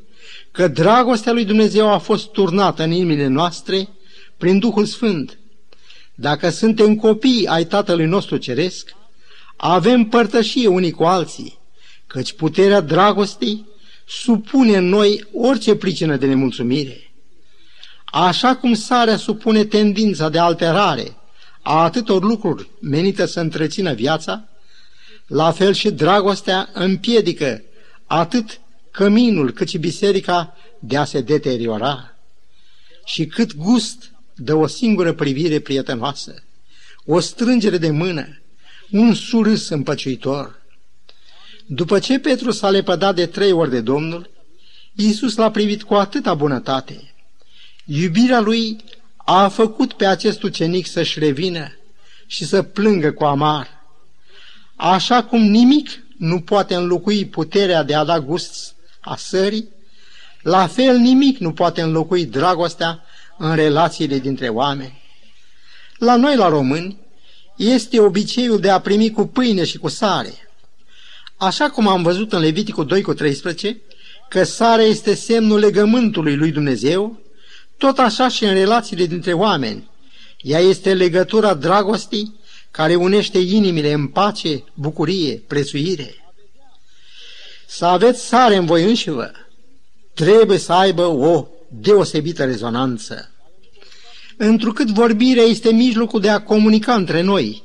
că 0.50 0.68
dragostea 0.68 1.32
lui 1.32 1.44
Dumnezeu 1.44 1.88
a 1.88 1.98
fost 1.98 2.30
turnată 2.30 2.82
în 2.82 2.90
inimile 2.90 3.26
noastre 3.26 3.88
prin 4.36 4.58
Duhul 4.58 4.84
Sfânt. 4.84 5.36
Dacă 6.14 6.50
suntem 6.50 6.96
copii 6.96 7.46
ai 7.46 7.64
Tatălui 7.64 8.06
nostru 8.06 8.36
Ceresc, 8.36 8.94
avem 9.56 10.04
părtășie 10.04 10.66
unii 10.66 10.90
cu 10.90 11.04
alții, 11.04 11.58
căci 12.06 12.32
puterea 12.32 12.80
dragostei 12.80 13.66
supune 14.06 14.76
în 14.76 14.88
noi 14.88 15.26
orice 15.32 15.76
pricină 15.76 16.16
de 16.16 16.26
nemulțumire. 16.26 17.12
Așa 18.04 18.56
cum 18.56 18.74
sarea 18.74 19.16
supune 19.16 19.64
tendința 19.64 20.28
de 20.28 20.38
alterare 20.38 21.16
a 21.62 21.82
atâtor 21.82 22.22
lucruri 22.22 22.68
menită 22.80 23.24
să 23.24 23.40
întrețină 23.40 23.92
viața, 23.92 24.48
la 25.26 25.50
fel 25.50 25.72
și 25.72 25.90
dragostea 25.90 26.68
împiedică 26.72 27.62
atât 28.06 28.60
căminul 28.90 29.50
cât 29.50 29.68
și 29.68 29.78
biserica 29.78 30.56
de 30.78 30.96
a 30.96 31.04
se 31.04 31.20
deteriora. 31.20 32.16
Și 33.04 33.26
cât 33.26 33.56
gust 33.56 34.11
dă 34.34 34.54
o 34.54 34.66
singură 34.66 35.12
privire 35.12 35.58
prietenoasă, 35.58 36.42
o 37.04 37.20
strângere 37.20 37.78
de 37.78 37.90
mână, 37.90 38.40
un 38.90 39.14
surâs 39.14 39.68
împăciuitor. 39.68 40.62
După 41.66 41.98
ce 41.98 42.18
Petru 42.18 42.50
s-a 42.50 42.70
lepădat 42.70 43.14
de 43.14 43.26
trei 43.26 43.52
ori 43.52 43.70
de 43.70 43.80
Domnul, 43.80 44.30
Iisus 44.94 45.36
l-a 45.36 45.50
privit 45.50 45.82
cu 45.82 45.94
atâta 45.94 46.34
bunătate. 46.34 47.14
Iubirea 47.84 48.40
lui 48.40 48.76
a 49.16 49.48
făcut 49.48 49.92
pe 49.92 50.06
acest 50.06 50.42
ucenic 50.42 50.86
să-și 50.86 51.18
revină 51.18 51.76
și 52.26 52.44
să 52.44 52.62
plângă 52.62 53.12
cu 53.12 53.24
amar. 53.24 53.68
Așa 54.76 55.24
cum 55.24 55.42
nimic 55.42 55.88
nu 56.16 56.40
poate 56.40 56.74
înlocui 56.74 57.26
puterea 57.26 57.82
de 57.82 57.94
a 57.94 58.04
da 58.04 58.20
gust 58.20 58.74
a 59.00 59.16
sării, 59.16 59.68
la 60.42 60.66
fel 60.66 60.96
nimic 60.96 61.38
nu 61.38 61.52
poate 61.52 61.82
înlocui 61.82 62.26
dragostea 62.26 63.04
în 63.42 63.54
relațiile 63.54 64.18
dintre 64.18 64.48
oameni. 64.48 65.02
La 65.98 66.16
noi, 66.16 66.36
la 66.36 66.48
români, 66.48 66.98
este 67.56 68.00
obiceiul 68.00 68.60
de 68.60 68.70
a 68.70 68.80
primi 68.80 69.10
cu 69.10 69.26
pâine 69.26 69.64
și 69.64 69.78
cu 69.78 69.88
sare. 69.88 70.34
Așa 71.36 71.70
cum 71.70 71.88
am 71.88 72.02
văzut 72.02 72.32
în 72.32 72.40
Leviticul 72.40 72.86
2 72.86 73.02
cu 73.02 73.14
13, 73.14 73.80
că 74.28 74.44
sarea 74.44 74.84
este 74.84 75.14
semnul 75.14 75.58
legământului 75.58 76.36
lui 76.36 76.50
Dumnezeu, 76.50 77.20
tot 77.76 77.98
așa 77.98 78.28
și 78.28 78.44
în 78.44 78.52
relațiile 78.52 79.06
dintre 79.06 79.32
oameni. 79.32 79.90
Ea 80.40 80.58
este 80.58 80.94
legătura 80.94 81.54
dragostii 81.54 82.40
care 82.70 82.94
unește 82.94 83.38
inimile 83.38 83.92
în 83.92 84.06
pace, 84.06 84.64
bucurie, 84.74 85.42
prețuire. 85.46 86.14
Să 87.66 87.84
aveți 87.84 88.26
sare 88.26 88.56
în 88.56 88.66
voi 88.66 88.84
înșivă 88.84 89.30
trebuie 90.14 90.58
să 90.58 90.72
aibă 90.72 91.02
o 91.02 91.46
deosebită 91.68 92.44
rezonanță. 92.44 93.31
Întrucât 94.36 94.88
vorbirea 94.90 95.44
este 95.44 95.72
mijlocul 95.72 96.20
de 96.20 96.28
a 96.28 96.42
comunica 96.42 96.94
între 96.94 97.20
noi, 97.20 97.62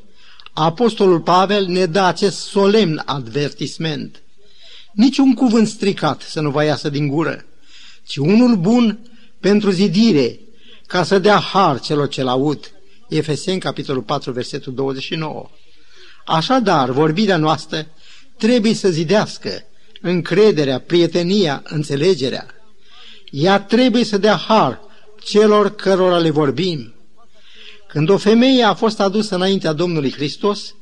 Apostolul 0.54 1.20
Pavel 1.20 1.66
ne 1.66 1.86
dă 1.86 2.00
acest 2.00 2.38
solemn 2.38 3.02
advertisment. 3.06 4.22
Niciun 4.94 5.34
cuvânt 5.34 5.68
stricat 5.68 6.22
să 6.22 6.42
nu 6.42 6.50
vă 6.50 6.64
iasă 6.64 6.90
din 6.90 7.08
gură, 7.08 7.46
ci 8.04 8.18
unul 8.18 8.56
bun 8.56 9.00
pentru 9.40 9.70
zidire, 9.70 10.40
ca 10.88 11.04
să 11.04 11.20
dea 11.20 11.38
har 11.38 11.80
celor 11.80 12.08
ce 12.08 12.22
aud. 12.22 12.72
Efeseni, 13.10 13.60
capitolul 13.60 14.02
4, 14.02 14.32
versetul 14.32 14.74
29. 14.74 15.50
Așadar, 16.26 16.90
vorbirea 16.90 17.38
noastră 17.38 17.88
trebuie 18.38 18.74
să 18.74 18.90
zidească 18.90 19.64
încrederea, 20.02 20.80
prietenia, 20.80 21.64
înțelegerea. 21.66 22.46
Ea 23.32 23.62
trebuie 23.62 24.04
să 24.04 24.18
dea 24.18 24.36
har 24.36 24.82
celor 25.28 25.76
cărora 25.76 26.18
le 26.18 26.30
vorbim. 26.30 26.94
Când 27.88 28.10
o 28.10 28.18
femeie 28.18 28.64
a 28.64 28.74
fost 28.74 29.00
adusă 29.00 29.36
înaintea 29.36 29.74
Domnului 29.74 30.12
Hristos, 30.12 30.76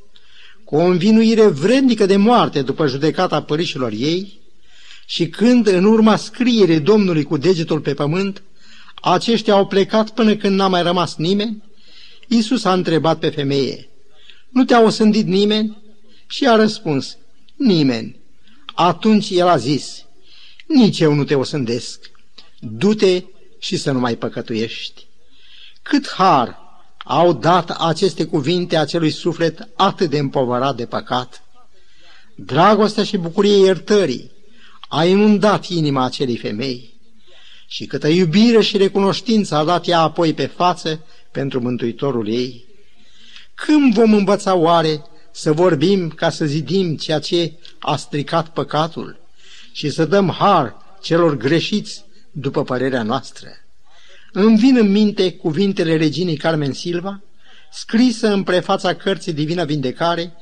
cu 0.63 0.75
o 0.75 0.83
învinuire 0.83 1.47
vrednică 1.47 2.05
de 2.05 2.15
moarte 2.15 2.61
după 2.61 2.87
judecata 2.87 3.43
părișilor 3.43 3.91
ei, 3.91 4.39
și 5.05 5.27
când, 5.27 5.67
în 5.67 5.83
urma 5.83 6.15
scrierii 6.15 6.79
Domnului 6.79 7.23
cu 7.23 7.37
degetul 7.37 7.79
pe 7.79 7.93
pământ, 7.93 8.43
aceștia 9.01 9.53
au 9.53 9.67
plecat 9.67 10.09
până 10.09 10.35
când 10.35 10.55
n-a 10.55 10.67
mai 10.67 10.83
rămas 10.83 11.15
nimeni, 11.15 11.63
Iisus 12.27 12.63
a 12.63 12.73
întrebat 12.73 13.19
pe 13.19 13.29
femeie, 13.29 13.89
Nu 14.49 14.63
te-a 14.63 14.81
osândit 14.81 15.25
nimeni? 15.25 15.77
Și 16.27 16.47
a 16.47 16.55
răspuns, 16.55 17.17
Nimeni. 17.55 18.19
Atunci 18.65 19.29
el 19.29 19.47
a 19.47 19.57
zis, 19.57 20.05
Nici 20.65 20.99
eu 20.99 21.13
nu 21.13 21.23
te 21.23 21.35
osândesc, 21.35 22.11
du-te 22.59 23.23
și 23.65 23.77
să 23.77 23.91
nu 23.91 24.00
mai 24.00 24.15
păcătuiești. 24.15 25.07
Cât 25.81 26.10
har 26.10 26.57
au 26.98 27.34
dat 27.34 27.69
aceste 27.69 28.25
cuvinte 28.25 28.77
acelui 28.77 29.10
suflet 29.10 29.67
atât 29.75 30.10
de 30.10 30.17
împovărat 30.17 30.75
de 30.75 30.86
păcat. 30.86 31.43
Dragostea 32.36 33.03
și 33.03 33.17
bucurie 33.17 33.57
iertării 33.57 34.31
a 34.89 35.05
inundat 35.05 35.67
inima 35.67 36.03
acelei 36.03 36.38
femei 36.38 36.93
și 37.67 37.86
câtă 37.86 38.07
iubire 38.07 38.62
și 38.62 38.77
recunoștință 38.77 39.55
a 39.55 39.63
dat 39.63 39.88
ea 39.88 40.00
apoi 40.00 40.34
pe 40.34 40.45
față 40.45 41.03
pentru 41.31 41.62
Mântuitorul 41.62 42.27
ei. 42.27 42.65
Când 43.53 43.93
vom 43.93 44.13
învăța 44.13 44.55
oare 44.55 45.03
să 45.31 45.51
vorbim 45.51 46.10
ca 46.10 46.29
să 46.29 46.45
zidim 46.45 46.95
ceea 46.98 47.19
ce 47.19 47.53
a 47.79 47.95
stricat 47.95 48.48
păcatul 48.48 49.19
și 49.72 49.89
să 49.89 50.05
dăm 50.05 50.29
har 50.29 50.75
celor 51.01 51.38
greșiți 51.38 52.04
după 52.38 52.63
părerea 52.63 53.04
noastră? 53.04 53.50
Îmi 54.32 54.58
vin 54.58 54.77
în 54.77 54.92
minte 54.92 55.34
cuvintele 55.34 55.98
reginei 55.98 56.38
Carmen 56.38 56.74
Silva, 56.74 57.22
scrisă 57.72 58.27
în 58.27 58.44
prefața 58.44 58.96
cărții 58.96 59.34
Divina 59.34 59.63
Vindecare 59.63 60.34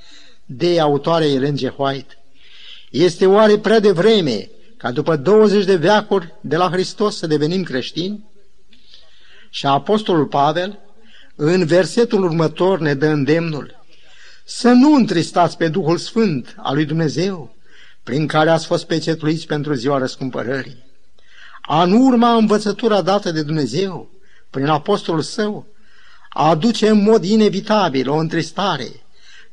de 0.45 0.79
autoarea 0.79 1.27
Ellen 1.27 1.55
G. 1.55 1.73
White. 1.77 2.17
Este 2.89 3.25
oare 3.25 3.57
prea 3.57 3.79
de 3.79 3.91
vreme 3.91 4.49
ca 4.77 4.91
după 4.91 5.15
20 5.15 5.65
de 5.65 5.75
veacuri 5.75 6.33
de 6.41 6.55
la 6.55 6.69
Hristos 6.69 7.17
să 7.17 7.27
devenim 7.27 7.63
creștini? 7.63 8.25
Și 9.49 9.65
Apostolul 9.65 10.25
Pavel, 10.25 10.79
în 11.35 11.65
versetul 11.65 12.23
următor, 12.23 12.79
ne 12.79 12.93
dă 12.93 13.07
îndemnul 13.07 13.81
să 14.45 14.69
nu 14.69 14.93
întristați 14.93 15.57
pe 15.57 15.67
Duhul 15.67 15.97
Sfânt 15.97 16.55
al 16.57 16.75
lui 16.75 16.85
Dumnezeu, 16.85 17.55
prin 18.03 18.27
care 18.27 18.49
ați 18.49 18.65
fost 18.65 18.85
pecetluiți 18.85 19.47
pentru 19.47 19.73
ziua 19.73 19.97
răscumpărării. 19.97 20.83
A 21.65 21.85
nu 21.85 22.05
urma 22.05 22.35
învățătura 22.35 23.01
dată 23.01 23.31
de 23.31 23.43
Dumnezeu, 23.43 24.09
prin 24.49 24.65
apostolul 24.65 25.21
său, 25.21 25.65
aduce 26.29 26.89
în 26.89 27.03
mod 27.03 27.23
inevitabil 27.23 28.09
o 28.09 28.15
întristare, 28.15 29.03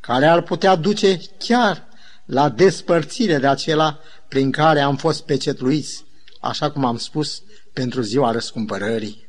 care 0.00 0.26
ar 0.26 0.40
putea 0.42 0.76
duce 0.76 1.20
chiar 1.38 1.88
la 2.24 2.48
despărțire 2.48 3.38
de 3.38 3.46
acela 3.46 3.98
prin 4.28 4.50
care 4.50 4.80
am 4.80 4.96
fost 4.96 5.24
pecetluiți, 5.24 6.04
așa 6.40 6.70
cum 6.70 6.84
am 6.84 6.96
spus, 6.96 7.42
pentru 7.72 8.00
ziua 8.00 8.30
răscumpărării. 8.30 9.28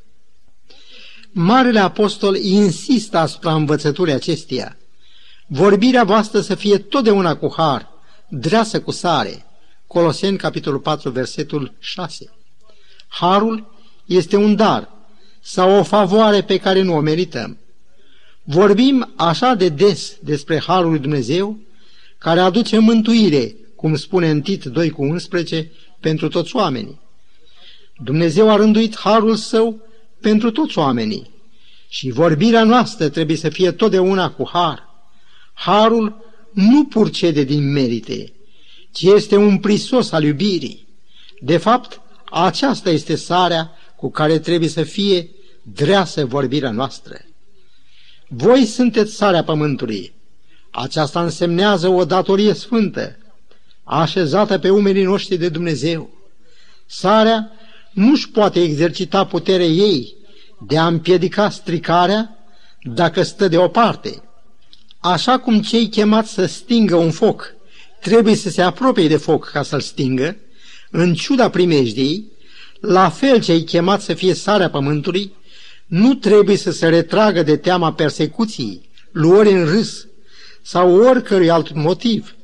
Marele 1.32 1.80
Apostol 1.80 2.36
insistă 2.36 3.18
asupra 3.18 3.54
învățăturii 3.54 4.14
acesteia. 4.14 4.78
Vorbirea 5.48 6.04
voastră 6.04 6.42
să 6.42 6.56
fie 6.56 6.78
totdeauna 6.78 7.36
cu 7.36 7.54
har, 7.58 7.90
dreasă 8.30 8.82
cu 8.82 8.92
sare. 8.92 9.46
Coloseni, 9.88 10.38
capitolul 10.38 10.80
4, 10.80 11.10
versetul 11.10 11.74
6. 11.80 12.30
Harul 13.12 13.74
este 14.06 14.36
un 14.36 14.56
dar 14.56 14.90
sau 15.40 15.80
o 15.80 15.84
favoare 15.84 16.42
pe 16.42 16.58
care 16.58 16.82
nu 16.82 16.96
o 16.96 17.00
merităm. 17.00 17.58
Vorbim 18.44 19.12
așa 19.16 19.54
de 19.54 19.70
des 19.70 20.18
despre 20.22 20.60
Harul 20.60 20.90
lui 20.90 21.00
Dumnezeu, 21.00 21.58
care 22.18 22.40
aduce 22.40 22.78
mântuire, 22.78 23.56
cum 23.76 23.96
spune 23.96 24.30
în 24.30 24.42
Tit 24.42 24.64
2 24.64 24.90
cu 24.90 25.04
11, 25.04 25.72
pentru 26.00 26.28
toți 26.28 26.56
oamenii. 26.56 27.00
Dumnezeu 28.04 28.50
a 28.50 28.56
rânduit 28.56 28.98
Harul 28.98 29.36
Său 29.36 29.80
pentru 30.20 30.52
toți 30.52 30.78
oamenii 30.78 31.30
și 31.88 32.10
vorbirea 32.10 32.64
noastră 32.64 33.10
trebuie 33.10 33.38
să 33.38 33.50
fie 33.50 33.72
totdeauna 33.72 34.32
cu 34.32 34.50
Har. 34.54 34.90
Harul 35.54 36.16
nu 36.52 36.86
purcede 36.86 37.44
din 37.44 37.72
merite, 37.72 38.34
ci 38.92 39.02
este 39.02 39.36
un 39.36 39.58
prisos 39.58 40.12
al 40.12 40.24
iubirii. 40.24 40.88
De 41.40 41.58
fapt, 41.58 42.02
aceasta 42.32 42.90
este 42.90 43.16
sarea 43.16 43.72
cu 43.96 44.12
care 44.12 44.40
trebuie 44.40 44.70
să 44.70 44.84
fie 44.84 45.30
dreasă 45.64 46.26
vorbirea 46.26 46.72
noastră. 46.72 47.16
Voi 48.28 48.66
sunteți 48.66 49.16
sarea 49.16 49.44
pământului. 49.44 50.14
Aceasta 50.72 51.24
însemnează 51.24 51.88
o 51.88 52.06
datorie 52.06 52.54
sfântă, 52.54 53.18
așezată 53.84 54.58
pe 54.58 54.70
umerii 54.70 55.04
noștri 55.04 55.38
de 55.38 55.50
Dumnezeu. 55.50 56.10
Sarea 56.86 57.52
nu-și 57.92 58.30
poate 58.30 58.62
exercita 58.62 59.26
puterea 59.26 59.66
ei 59.66 60.16
de 60.68 60.78
a 60.78 60.88
împiedica 60.88 61.50
stricarea 61.50 62.38
dacă 62.82 63.24
stă 63.24 63.48
deoparte. 63.48 64.24
Așa 65.00 65.40
cum 65.40 65.62
cei 65.62 65.90
chemați 65.90 66.34
să 66.34 66.46
stingă 66.46 66.96
un 66.96 67.12
foc 67.12 67.56
trebuie 68.02 68.36
să 68.36 68.50
se 68.50 68.62
apropie 68.62 69.08
de 69.08 69.18
foc 69.18 69.50
ca 69.50 69.64
să-l 69.64 69.82
stingă, 69.82 70.38
în 70.92 71.14
ciuda 71.14 71.50
primejdiei, 71.50 72.26
la 72.80 73.10
fel 73.10 73.42
cei 73.42 73.64
chemați 73.64 74.06
să 74.06 74.14
fie 74.14 74.34
sarea 74.34 74.70
pământului, 74.70 75.34
nu 75.86 76.14
trebuie 76.14 76.58
să 76.58 76.72
se 76.72 76.88
retragă 76.88 77.44
de 77.44 77.58
teama 77.58 77.94
persecuției, 77.94 78.90
luări 79.12 79.52
în 79.52 79.66
râs 79.66 80.08
sau 80.62 80.96
oricărui 80.96 81.50
alt 81.50 81.74
motiv, 81.74 82.36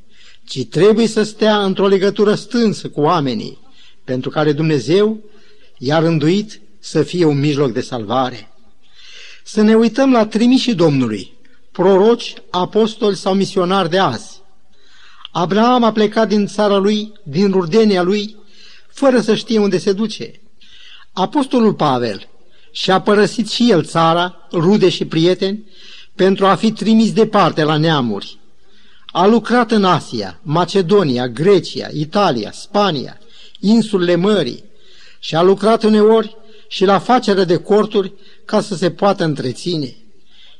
ci 0.44 0.66
trebuie 0.66 1.08
să 1.08 1.24
stea 1.24 1.64
într-o 1.64 1.88
legătură 1.88 2.36
strânsă 2.36 2.90
cu 2.90 3.02
oamenii, 3.02 3.58
pentru 4.04 4.30
care 4.30 4.52
Dumnezeu 4.52 5.24
i-a 5.78 6.00
rânduit 6.00 6.62
să 6.80 7.04
fie 7.04 7.26
un 7.26 7.40
mijloc 7.40 7.72
de 7.72 7.82
salvare. 7.82 8.52
Să 9.44 9.62
ne 9.62 9.76
uităm 9.76 10.12
la 10.12 10.26
trimișii 10.26 10.74
Domnului, 10.74 11.34
proroci, 11.72 12.34
apostoli 12.50 13.16
sau 13.16 13.34
misionari 13.34 13.90
de 13.90 13.98
azi. 13.98 14.42
Abraham 15.32 15.84
a 15.84 15.92
plecat 15.92 16.28
din 16.28 16.48
țara 16.48 16.78
lui, 16.78 17.12
din 17.24 17.52
rurdenia 17.52 18.02
lui, 18.02 18.36
fără 18.98 19.22
să 19.22 19.36
știe 19.36 19.60
unde 19.60 19.78
se 19.78 19.94
duce. 19.94 20.42
Apostolul 21.14 21.74
Pavel 21.74 22.28
și-a 22.72 23.02
părăsit 23.02 23.50
și 23.50 23.72
el 23.72 23.84
țara, 23.84 24.48
rude 24.52 24.90
și 24.90 25.06
prieteni, 25.06 25.72
pentru 26.16 26.46
a 26.46 26.56
fi 26.56 26.72
trimis 26.72 27.14
departe 27.14 27.64
la 27.64 27.78
neamuri. 27.78 28.40
A 29.06 29.26
lucrat 29.26 29.72
în 29.72 29.84
Asia, 29.84 30.40
Macedonia, 30.42 31.28
Grecia, 31.28 31.88
Italia, 31.94 32.52
Spania, 32.52 33.20
insulele 33.60 34.16
mării 34.16 34.64
și 35.20 35.36
a 35.36 35.42
lucrat 35.42 35.84
uneori 35.84 36.36
și 36.68 36.86
la 36.86 37.00
facere 37.00 37.44
de 37.44 37.58
corturi 37.58 38.14
ca 38.46 38.62
să 38.62 38.76
se 38.76 38.92
poată 38.92 39.24
întreține. 39.24 39.96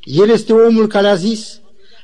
El 0.04 0.30
este 0.30 0.54
omul 0.54 0.88
care 0.88 1.08
a 1.08 1.16
zis, 1.16 1.60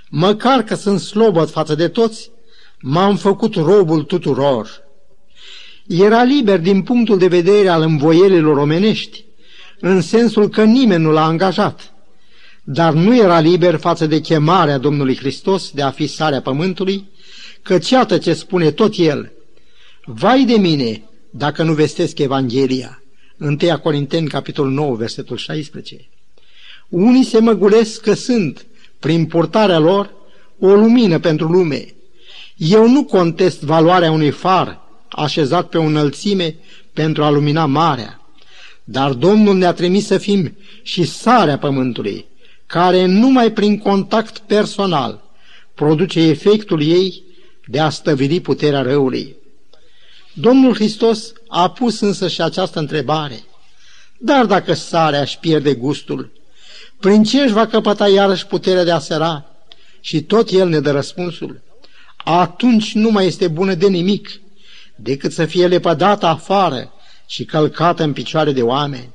măcar 0.09 0.63
că 0.63 0.75
sunt 0.75 0.99
slobot 0.99 1.49
față 1.49 1.75
de 1.75 1.87
toți, 1.87 2.31
m-am 2.79 3.15
făcut 3.17 3.55
robul 3.55 4.03
tuturor. 4.03 4.82
Era 5.87 6.23
liber 6.23 6.59
din 6.59 6.81
punctul 6.81 7.17
de 7.17 7.27
vedere 7.27 7.67
al 7.67 7.81
învoielilor 7.81 8.57
omenești, 8.57 9.23
în 9.79 10.01
sensul 10.01 10.49
că 10.49 10.63
nimeni 10.63 11.03
nu 11.03 11.11
l-a 11.11 11.25
angajat. 11.25 11.93
dar 12.65 12.93
nu 12.93 13.15
era 13.15 13.39
liber 13.39 13.75
față 13.75 14.05
de 14.05 14.19
chemarea 14.19 14.77
Domnului 14.77 15.17
Hristos 15.17 15.71
de 15.71 15.81
a 15.81 15.91
fi 15.91 16.07
sarea 16.07 16.41
pământului, 16.41 17.09
că 17.61 17.77
ceată 17.77 18.17
ce 18.17 18.33
spune 18.33 18.71
tot 18.71 18.93
el, 18.97 19.31
Vai 20.05 20.45
de 20.45 20.53
mine 20.53 21.03
dacă 21.29 21.63
nu 21.63 21.73
vestesc 21.73 22.19
Evanghelia. 22.19 23.03
1 23.39 23.57
Corinteni, 23.83 24.27
capitolul 24.27 24.71
9, 24.71 24.95
versetul 24.95 25.37
16. 25.37 26.09
Unii 26.89 27.23
se 27.23 27.39
măgulesc 27.39 28.01
că 28.01 28.13
sunt, 28.13 28.65
prin 28.99 29.25
purtarea 29.25 29.79
lor, 29.79 30.13
o 30.59 30.73
lumină 30.73 31.19
pentru 31.19 31.47
lume. 31.47 31.85
Eu 32.57 32.89
nu 32.89 33.03
contest 33.03 33.61
valoarea 33.61 34.11
unui 34.11 34.29
far 34.29 34.82
așezat 35.15 35.69
pe 35.69 35.77
o 35.77 35.83
înălțime 35.83 36.55
pentru 36.93 37.23
a 37.23 37.29
lumina 37.29 37.65
marea, 37.65 38.21
dar 38.83 39.11
Domnul 39.11 39.55
ne-a 39.55 39.73
trimis 39.73 40.05
să 40.05 40.17
fim 40.17 40.57
și 40.81 41.03
sarea 41.03 41.57
pământului, 41.57 42.25
care 42.65 43.05
numai 43.05 43.51
prin 43.51 43.77
contact 43.77 44.37
personal 44.37 45.23
produce 45.73 46.19
efectul 46.19 46.81
ei 46.81 47.23
de 47.65 47.79
a 47.79 47.89
stăvili 47.89 48.41
puterea 48.41 48.81
răului. 48.81 49.35
Domnul 50.33 50.73
Hristos 50.73 51.33
a 51.47 51.69
pus 51.69 51.99
însă 51.99 52.27
și 52.27 52.41
această 52.41 52.79
întrebare. 52.79 53.43
Dar 54.17 54.45
dacă 54.45 54.73
sarea 54.73 55.21
își 55.21 55.39
pierde 55.39 55.73
gustul, 55.73 56.31
prin 56.99 57.23
ce 57.23 57.41
își 57.41 57.53
va 57.53 57.67
căpăta 57.67 58.07
iarăși 58.07 58.45
puterea 58.45 58.83
de 58.83 58.91
a 58.91 58.99
săra? 58.99 59.45
Și 60.01 60.21
tot 60.21 60.49
el 60.49 60.67
ne 60.67 60.79
dă 60.79 60.91
răspunsul. 60.91 61.61
Atunci 62.23 62.93
nu 62.93 63.09
mai 63.09 63.25
este 63.25 63.47
bună 63.47 63.73
de 63.73 63.87
nimic, 63.87 64.41
decât 64.95 65.31
să 65.31 65.45
fie 65.45 65.67
lepădată 65.67 66.25
afară 66.25 66.91
și 67.25 67.45
călcată 67.45 68.03
în 68.03 68.13
picioare 68.13 68.51
de 68.51 68.61
oameni. 68.61 69.11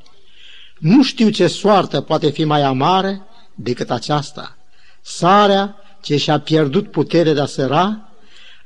Nu 0.79 1.03
știu 1.03 1.29
ce 1.29 1.47
soartă 1.47 2.01
poate 2.01 2.31
fi 2.31 2.45
mai 2.45 2.63
amară 2.63 3.27
decât 3.55 3.91
aceasta. 3.91 4.57
Sarea 5.01 5.77
ce 6.03 6.17
și-a 6.17 6.39
pierdut 6.39 6.91
puterea 6.91 7.33
de 7.33 7.41
a 7.41 7.47
săra 7.47 8.13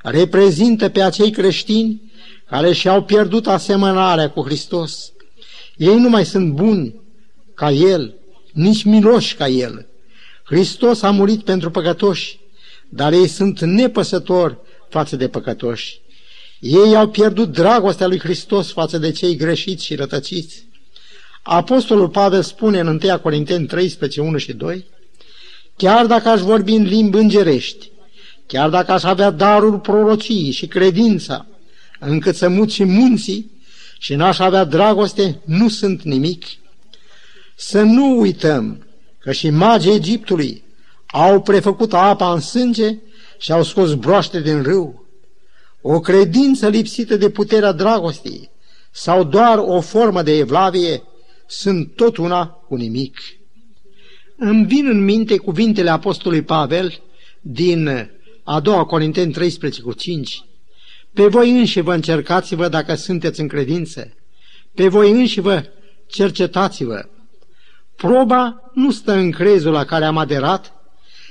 reprezintă 0.01 0.89
pe 0.89 1.01
acei 1.01 1.31
creștini 1.31 2.11
care 2.49 2.73
și-au 2.73 3.03
pierdut 3.03 3.47
asemănarea 3.47 4.29
cu 4.29 4.41
Hristos. 4.41 5.11
Ei 5.77 5.95
nu 5.95 6.09
mai 6.09 6.25
sunt 6.25 6.51
buni 6.51 7.01
ca 7.53 7.71
El, 7.71 8.15
nici 8.51 8.83
miloși 8.83 9.35
ca 9.35 9.47
El. 9.47 9.87
Hristos 10.43 11.01
a 11.01 11.11
murit 11.11 11.43
pentru 11.43 11.71
păcătoși, 11.71 12.39
dar 12.89 13.13
ei 13.13 13.27
sunt 13.27 13.61
nepăsători 13.61 14.57
față 14.89 15.15
de 15.15 15.27
păcătoși. 15.27 16.01
Ei 16.65 16.95
au 16.95 17.09
pierdut 17.09 17.51
dragostea 17.51 18.07
lui 18.07 18.19
Hristos 18.19 18.71
față 18.71 18.97
de 18.97 19.11
cei 19.11 19.35
greșiți 19.35 19.85
și 19.85 19.95
rătăciți. 19.95 20.65
Apostolul 21.41 22.09
Pavel 22.09 22.41
spune 22.41 22.79
în 22.79 22.87
1 23.03 23.19
Corinteni 23.19 23.65
13, 23.67 24.21
1 24.21 24.37
și 24.37 24.53
2, 24.53 24.85
Chiar 25.75 26.05
dacă 26.05 26.29
aș 26.29 26.41
vorbi 26.41 26.73
în 26.73 26.83
limbi 26.83 27.17
îngerești, 27.17 27.91
chiar 28.45 28.69
dacă 28.69 28.91
aș 28.91 29.03
avea 29.03 29.29
darul 29.29 29.79
prorociei 29.79 30.51
și 30.51 30.67
credința, 30.67 31.45
încât 31.99 32.35
să 32.35 32.49
mut 32.49 32.71
și 32.71 32.83
munții 32.83 33.51
și 33.99 34.15
n-aș 34.15 34.39
avea 34.39 34.63
dragoste, 34.63 35.39
nu 35.45 35.69
sunt 35.69 36.01
nimic. 36.01 36.45
Să 37.55 37.81
nu 37.81 38.19
uităm 38.19 38.87
că 39.19 39.31
și 39.31 39.49
magii 39.49 39.93
Egiptului 39.93 40.63
au 41.05 41.41
prefăcut 41.41 41.93
apa 41.93 42.33
în 42.33 42.39
sânge 42.39 42.97
și 43.37 43.51
au 43.51 43.63
scos 43.63 43.93
broaște 43.93 44.41
din 44.41 44.61
râu. 44.61 45.02
O 45.85 45.99
credință 45.99 46.67
lipsită 46.67 47.15
de 47.15 47.29
puterea 47.29 47.71
dragostei 47.71 48.49
sau 48.91 49.23
doar 49.23 49.57
o 49.57 49.81
formă 49.81 50.21
de 50.21 50.37
evlavie 50.37 51.03
sunt 51.47 51.95
tot 51.95 52.17
una 52.17 52.45
cu 52.45 52.75
nimic. 52.75 53.17
Îmi 54.37 54.65
vin 54.65 54.87
în 54.87 55.03
minte 55.03 55.37
cuvintele 55.37 55.89
apostolului 55.89 56.43
Pavel 56.43 57.01
din 57.41 58.11
a 58.43 58.59
doua 58.59 58.85
Corinteni 58.85 59.31
13 59.31 59.81
cu 59.81 59.93
5, 59.93 60.45
pe 61.13 61.27
voi 61.27 61.51
înși 61.51 61.79
vă 61.79 61.93
încercați-vă 61.93 62.67
dacă 62.67 62.95
sunteți 62.95 63.39
în 63.39 63.47
credință. 63.47 64.13
Pe 64.73 64.87
voi 64.87 65.11
înși 65.11 65.39
vă 65.39 65.63
cercetați-vă. 66.07 67.05
Proba 67.95 68.71
nu 68.73 68.91
stă 68.91 69.11
în 69.11 69.31
crezul 69.31 69.71
la 69.71 69.85
care 69.85 70.05
am 70.05 70.17
aderat, 70.17 70.73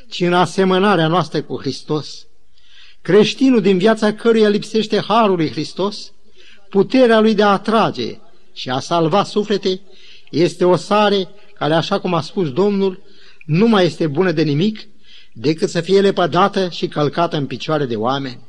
ci 0.09 0.21
în 0.21 0.33
asemănarea 0.33 1.07
noastră 1.07 1.43
cu 1.43 1.61
Hristos. 1.61 2.27
Creștinul 3.03 3.61
din 3.61 3.79
viața 3.79 4.13
căruia 4.13 4.49
lipsește 4.49 5.01
harul 5.01 5.37
lui 5.37 5.51
Hristos, 5.51 6.13
puterea 6.69 7.21
lui 7.21 7.35
de 7.35 7.43
a 7.43 7.49
atrage 7.49 8.19
și 8.53 8.71
a 8.71 8.79
salva 8.79 9.25
suflete, 9.25 9.81
este 10.31 10.65
o 10.65 10.77
sare 10.77 11.29
care, 11.55 11.75
așa 11.75 12.01
cum 12.01 12.15
a 12.15 12.21
spus 12.21 12.53
Domnul, 12.53 13.03
nu 13.47 13.67
mai 13.67 13.85
este 13.85 14.07
bună 14.07 14.33
de 14.33 14.43
nimic 14.43 14.89
decât 15.33 15.69
să 15.69 15.81
fie 15.81 16.01
lepădată 16.01 16.69
și 16.69 16.89
călcată 16.89 17.37
în 17.37 17.47
picioare 17.47 17.85
de 17.85 17.97
oameni. 17.97 18.41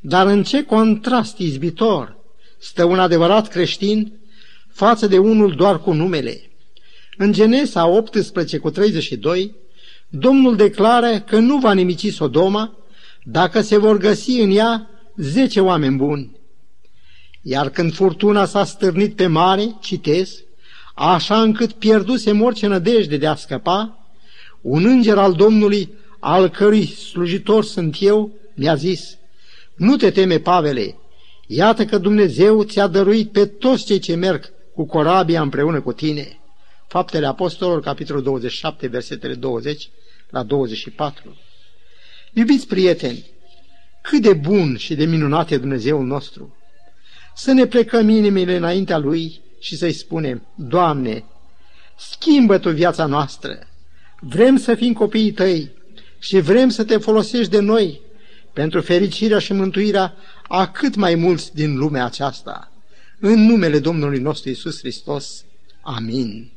Dar 0.00 0.26
în 0.26 0.42
ce 0.42 0.64
contrast 0.64 1.38
izbitor 1.38 2.16
stă 2.58 2.84
un 2.84 2.98
adevărat 2.98 3.48
creștin 3.48 4.12
față 4.72 5.06
de 5.06 5.18
unul 5.18 5.54
doar 5.54 5.80
cu 5.80 5.92
numele. 5.92 6.50
În 7.16 7.32
Genesa 7.32 7.86
18 7.86 8.58
cu 8.58 8.70
32, 8.70 9.54
Domnul 10.08 10.56
declară 10.56 11.20
că 11.20 11.38
nu 11.38 11.58
va 11.58 11.72
nimici 11.72 12.12
Sodoma 12.12 12.77
dacă 13.30 13.60
se 13.60 13.76
vor 13.76 13.96
găsi 13.96 14.30
în 14.30 14.50
ea 14.50 14.90
zece 15.16 15.60
oameni 15.60 15.96
buni. 15.96 16.36
Iar 17.42 17.70
când 17.70 17.94
furtuna 17.94 18.44
s-a 18.44 18.64
stârnit 18.64 19.16
pe 19.16 19.26
mare, 19.26 19.76
citez, 19.80 20.42
așa 20.94 21.42
încât 21.42 21.72
pierduse 21.72 22.30
orice 22.30 22.66
nădejde 22.66 23.16
de 23.16 23.26
a 23.26 23.34
scăpa, 23.34 24.06
un 24.60 24.84
înger 24.84 25.18
al 25.18 25.32
Domnului, 25.32 25.92
al 26.18 26.48
cărui 26.48 26.86
slujitor 26.86 27.64
sunt 27.64 27.96
eu, 28.00 28.32
mi-a 28.54 28.74
zis, 28.74 29.16
nu 29.76 29.96
te 29.96 30.10
teme, 30.10 30.38
Pavele, 30.38 30.96
iată 31.46 31.84
că 31.84 31.98
Dumnezeu 31.98 32.62
ți-a 32.62 32.86
dăruit 32.86 33.32
pe 33.32 33.46
toți 33.46 33.84
cei 33.84 33.98
ce 33.98 34.14
merg 34.14 34.52
cu 34.74 34.86
corabia 34.86 35.42
împreună 35.42 35.80
cu 35.80 35.92
tine. 35.92 36.38
Faptele 36.86 37.26
Apostolilor, 37.26 37.80
capitolul 37.80 38.22
27, 38.22 38.86
versetele 38.86 39.34
20 39.34 39.90
la 40.30 40.42
24. 40.42 41.36
Iubiți 42.38 42.66
prieteni, 42.66 43.24
cât 44.02 44.22
de 44.22 44.32
bun 44.32 44.76
și 44.76 44.94
de 44.94 45.04
minunat 45.04 45.50
e 45.50 45.58
Dumnezeul 45.58 46.06
nostru! 46.06 46.56
Să 47.36 47.52
ne 47.52 47.66
plecăm 47.66 48.08
inimile 48.08 48.56
înaintea 48.56 48.98
Lui 48.98 49.40
și 49.60 49.76
să-i 49.76 49.92
spunem, 49.92 50.46
Doamne, 50.54 51.24
schimbă 51.96 52.58
Tu 52.58 52.70
viața 52.70 53.06
noastră, 53.06 53.58
vrem 54.20 54.56
să 54.56 54.74
fim 54.74 54.92
copiii 54.92 55.32
Tăi 55.32 55.70
și 56.18 56.40
vrem 56.40 56.68
să 56.68 56.84
Te 56.84 56.96
folosești 56.96 57.50
de 57.50 57.60
noi 57.60 58.00
pentru 58.52 58.80
fericirea 58.80 59.38
și 59.38 59.52
mântuirea 59.52 60.14
a 60.48 60.70
cât 60.70 60.94
mai 60.94 61.14
mulți 61.14 61.54
din 61.54 61.76
lumea 61.76 62.04
aceasta. 62.04 62.72
În 63.20 63.46
numele 63.46 63.78
Domnului 63.78 64.18
nostru 64.18 64.50
Isus 64.50 64.78
Hristos. 64.78 65.44
Amin. 65.80 66.50